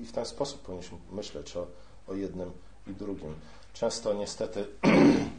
I 0.00 0.04
w 0.04 0.12
ten 0.12 0.26
sposób 0.26 0.62
powinniśmy 0.62 0.98
myśleć 1.12 1.56
o 1.56 1.66
o 2.08 2.14
jednym 2.14 2.52
i 2.86 2.92
drugim. 2.92 3.34
Często 3.72 4.14
niestety 4.14 4.66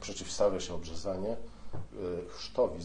przeciwstawia 0.00 0.60
się 0.60 0.74
obrzezanie 0.74 1.32
y, 1.32 1.36
chrztowi, 2.28 2.84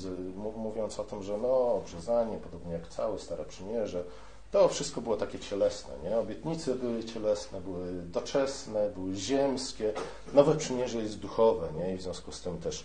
mówiąc 0.57 0.99
o 0.99 1.03
tym, 1.03 1.23
że 1.23 1.37
no, 1.37 1.73
obrzezanie, 1.73 2.37
podobnie 2.37 2.73
jak 2.73 2.87
całe 2.87 3.19
Stare 3.19 3.45
Przymierze, 3.45 4.03
to 4.51 4.67
wszystko 4.67 5.01
było 5.01 5.17
takie 5.17 5.39
cielesne. 5.39 5.93
Nie? 6.03 6.17
Obietnice 6.17 6.75
były 6.75 7.03
cielesne, 7.03 7.61
były 7.61 7.93
doczesne, 7.93 8.89
były 8.89 9.15
ziemskie. 9.15 9.93
Nowe 10.33 10.55
Przymierze 10.55 10.97
jest 10.97 11.19
duchowe 11.19 11.69
nie? 11.73 11.93
i 11.93 11.97
w 11.97 12.01
związku 12.01 12.31
z 12.31 12.41
tym 12.41 12.57
też 12.57 12.83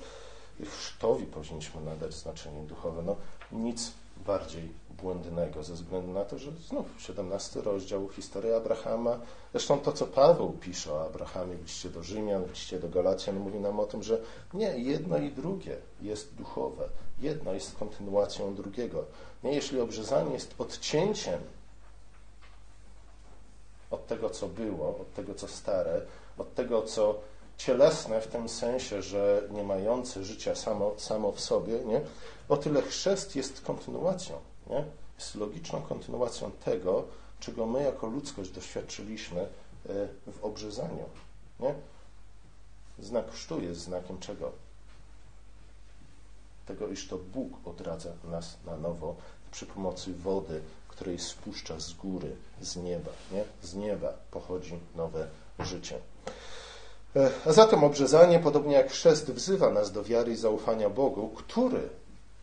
chrztowi 0.65 1.27
powinniśmy 1.27 1.81
nadać 1.81 2.15
znaczenie 2.15 2.63
duchowe. 2.63 3.03
No, 3.03 3.17
nic 3.53 3.93
bardziej 4.27 4.69
błędnego, 5.03 5.63
ze 5.63 5.75
względu 5.75 6.13
na 6.13 6.25
to, 6.25 6.39
że 6.39 6.51
znów 6.69 6.87
17 6.99 7.61
rozdział 7.61 8.09
historii 8.09 8.53
Abrahama, 8.53 9.21
zresztą 9.53 9.81
to, 9.81 9.93
co 9.93 10.07
Paweł 10.07 10.53
pisze 10.53 10.93
o 10.95 11.07
Abrahamie 11.07 11.57
w 11.57 11.63
liście 11.63 11.89
do 11.89 12.03
Rzymian, 12.03 12.45
w 12.45 12.51
liście 12.51 12.79
do 12.79 12.89
Galacjan, 12.89 13.37
mówi 13.37 13.61
nam 13.61 13.81
o 13.81 13.85
tym, 13.85 14.03
że 14.03 14.21
nie, 14.55 14.79
jedno 14.79 15.19
i 15.19 15.31
drugie 15.31 15.77
jest 16.03 16.35
duchowe, 16.35 16.89
jedno 17.19 17.53
jest 17.53 17.77
kontynuacją 17.79 18.55
drugiego. 18.55 19.05
Nie, 19.45 19.55
jeśli 19.55 19.81
obrzezanie 19.81 20.33
jest 20.33 20.55
odcięciem 20.59 21.41
od 23.91 24.07
tego, 24.07 24.31
co 24.31 24.49
było, 24.49 24.89
od 24.89 25.15
tego, 25.15 25.35
co 25.35 25.49
stare, 25.49 26.01
od 26.39 26.55
tego, 26.55 26.83
co 26.83 27.15
cielesne 27.57 28.21
w 28.21 28.27
tym 28.27 28.49
sensie, 28.49 29.03
że 29.03 29.43
nie 29.51 29.63
mające 29.63 30.25
życia 30.25 30.55
samo, 30.55 30.93
samo 30.97 31.33
w 31.33 31.41
sobie, 31.41 31.79
nie? 31.85 32.01
o 32.49 32.57
tyle 32.57 32.83
chrzest 32.83 33.37
jest 33.37 33.61
kontynuacją, 33.61 34.37
nie? 34.71 34.85
jest 35.19 35.35
logiczną 35.35 35.83
kontynuacją 35.83 36.51
tego, 36.51 37.05
czego 37.41 37.67
my 37.67 37.83
jako 37.83 38.07
ludzkość 38.07 38.51
doświadczyliśmy 38.51 39.41
e, 39.41 39.49
w 40.33 40.45
obrzezaniu. 40.45 41.05
Nie? 41.61 41.75
Znak 42.99 43.31
chrztu 43.33 43.61
jest 43.61 43.81
znakiem 43.81 44.19
czego? 44.19 44.53
Tego, 46.67 46.89
iż 46.89 47.09
to 47.09 47.19
Bóg 47.19 47.53
odradza 47.65 48.11
nas 48.25 48.57
na 48.67 48.77
nowo 48.77 49.17
przy 49.51 49.67
pomocy 49.67 50.15
wody, 50.15 50.61
której 50.89 51.19
spuszcza 51.19 51.81
z 51.81 51.93
góry, 51.93 52.37
z 52.61 52.77
nieba. 52.77 53.11
Nie? 53.33 53.45
Z 53.63 53.75
nieba 53.75 54.13
pochodzi 54.31 54.79
nowe 54.97 55.29
życie. 55.59 55.99
E, 57.17 57.31
a 57.47 57.53
zatem 57.53 57.85
obrzezanie, 57.85 58.39
podobnie 58.39 58.75
jak 58.75 58.91
chrzest, 58.91 59.31
wzywa 59.31 59.71
nas 59.71 59.93
do 59.93 60.05
wiary 60.05 60.33
i 60.33 60.37
zaufania 60.37 60.91
Bogu, 60.91 61.29
który 61.29 61.89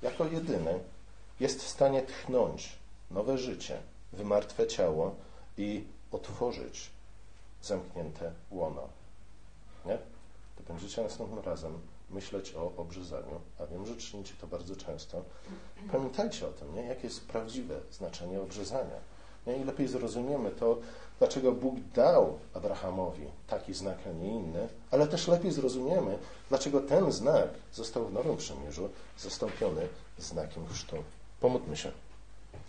jako 0.02 0.26
jedyny 0.26 0.80
jest 1.40 1.64
w 1.64 1.68
stanie 1.68 2.02
tchnąć 2.02 2.78
nowe 3.12 3.38
życie, 3.38 3.78
wymartwe 4.14 4.68
ciało 4.68 5.16
i 5.58 5.84
otworzyć 6.12 6.90
zamknięte 7.62 8.32
łono. 8.52 8.88
Nie? 9.86 9.98
To 10.58 10.74
będziecie 10.74 11.04
następnym 11.04 11.40
razem 11.40 11.80
myśleć 12.10 12.54
o 12.56 12.72
obrzezaniu, 12.78 13.42
a 13.60 13.66
wiem, 13.66 13.86
że 13.86 13.96
czynicie 13.96 14.34
to 14.42 14.48
bardzo 14.48 14.76
często. 14.76 15.24
Pamiętajcie 15.92 16.48
o 16.48 16.50
tym, 16.50 16.76
nie? 16.76 16.82
jakie 16.84 17.08
jest 17.08 17.28
prawdziwe 17.28 17.80
znaczenie 17.92 18.42
obrzezania. 18.42 18.96
Nie? 19.48 19.58
I 19.58 19.64
lepiej 19.64 19.88
zrozumiemy 19.88 20.52
to, 20.52 20.78
dlaczego 21.20 21.52
Bóg 21.52 21.76
dał 21.96 22.40
Abrahamowi 22.54 23.28
taki 23.48 23.74
znak, 23.74 23.98
a 24.06 24.12
nie 24.12 24.28
inny, 24.28 24.68
ale 24.92 25.08
też 25.08 25.28
lepiej 25.28 25.52
zrozumiemy, 25.52 26.18
dlaczego 26.50 26.82
ten 26.82 27.12
znak 27.12 27.50
został 27.74 28.06
w 28.06 28.14
Nowym 28.14 28.38
Przymierzu 28.38 28.90
zastąpiony 29.18 29.88
znakiem 30.18 30.68
chrztu. 30.68 30.96
Pomódlmy 31.40 31.78
się. 31.78 31.92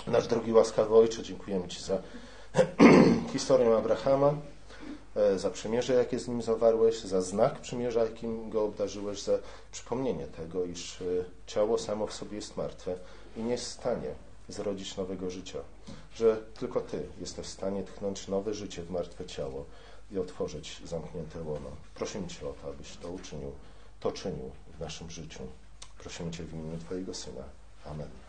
Nasz 0.07 0.27
drogi 0.27 0.53
łaskawy 0.53 0.95
Ojcze, 0.95 1.23
dziękujemy 1.23 1.69
Ci 1.69 1.83
za 1.83 2.03
historię 3.33 3.77
Abrahama, 3.77 4.35
e, 5.17 5.39
za 5.39 5.51
przymierze, 5.51 5.95
jakie 5.95 6.19
z 6.19 6.29
nim 6.29 6.43
zawarłeś, 6.43 7.01
za 7.01 7.23
znak 7.23 7.59
przymierza, 7.59 8.05
jakim 8.05 8.51
go 8.51 8.65
obdarzyłeś, 8.65 9.23
za 9.23 9.39
przypomnienie 9.73 10.27
tego, 10.27 10.65
iż 10.65 11.03
e, 11.03 11.05
ciało 11.47 11.79
samo 11.79 12.07
w 12.07 12.13
sobie 12.15 12.37
jest 12.37 12.57
martwe 12.57 12.99
i 13.37 13.43
nie 13.43 13.51
jest 13.51 13.65
w 13.65 13.73
stanie 13.73 14.15
zrodzić 14.49 14.97
nowego 14.97 15.31
życia, 15.31 15.59
że 16.15 16.43
tylko 16.59 16.81
Ty 16.81 17.07
jesteś 17.21 17.47
w 17.47 17.51
stanie 17.51 17.83
tchnąć 17.83 18.29
nowe 18.29 18.55
życie 18.55 18.83
w 18.83 18.91
martwe 18.91 19.27
ciało 19.27 19.65
i 20.11 20.19
otworzyć 20.19 20.83
zamknięte 20.85 21.43
łono. 21.43 21.71
Prosimy 21.95 22.29
Cię 22.29 22.49
o 22.49 22.53
to, 22.53 22.69
abyś 22.69 22.97
to 22.97 23.09
uczynił, 23.09 23.53
to 24.01 24.13
czynił 24.13 24.51
w 24.77 24.81
naszym 24.81 25.11
życiu. 25.11 25.41
Prosimy 25.99 26.31
Cię 26.31 26.45
w 26.45 26.53
imieniu 26.53 26.79
Twojego 26.79 27.15
Syna. 27.15 27.45
Amen. 27.85 28.28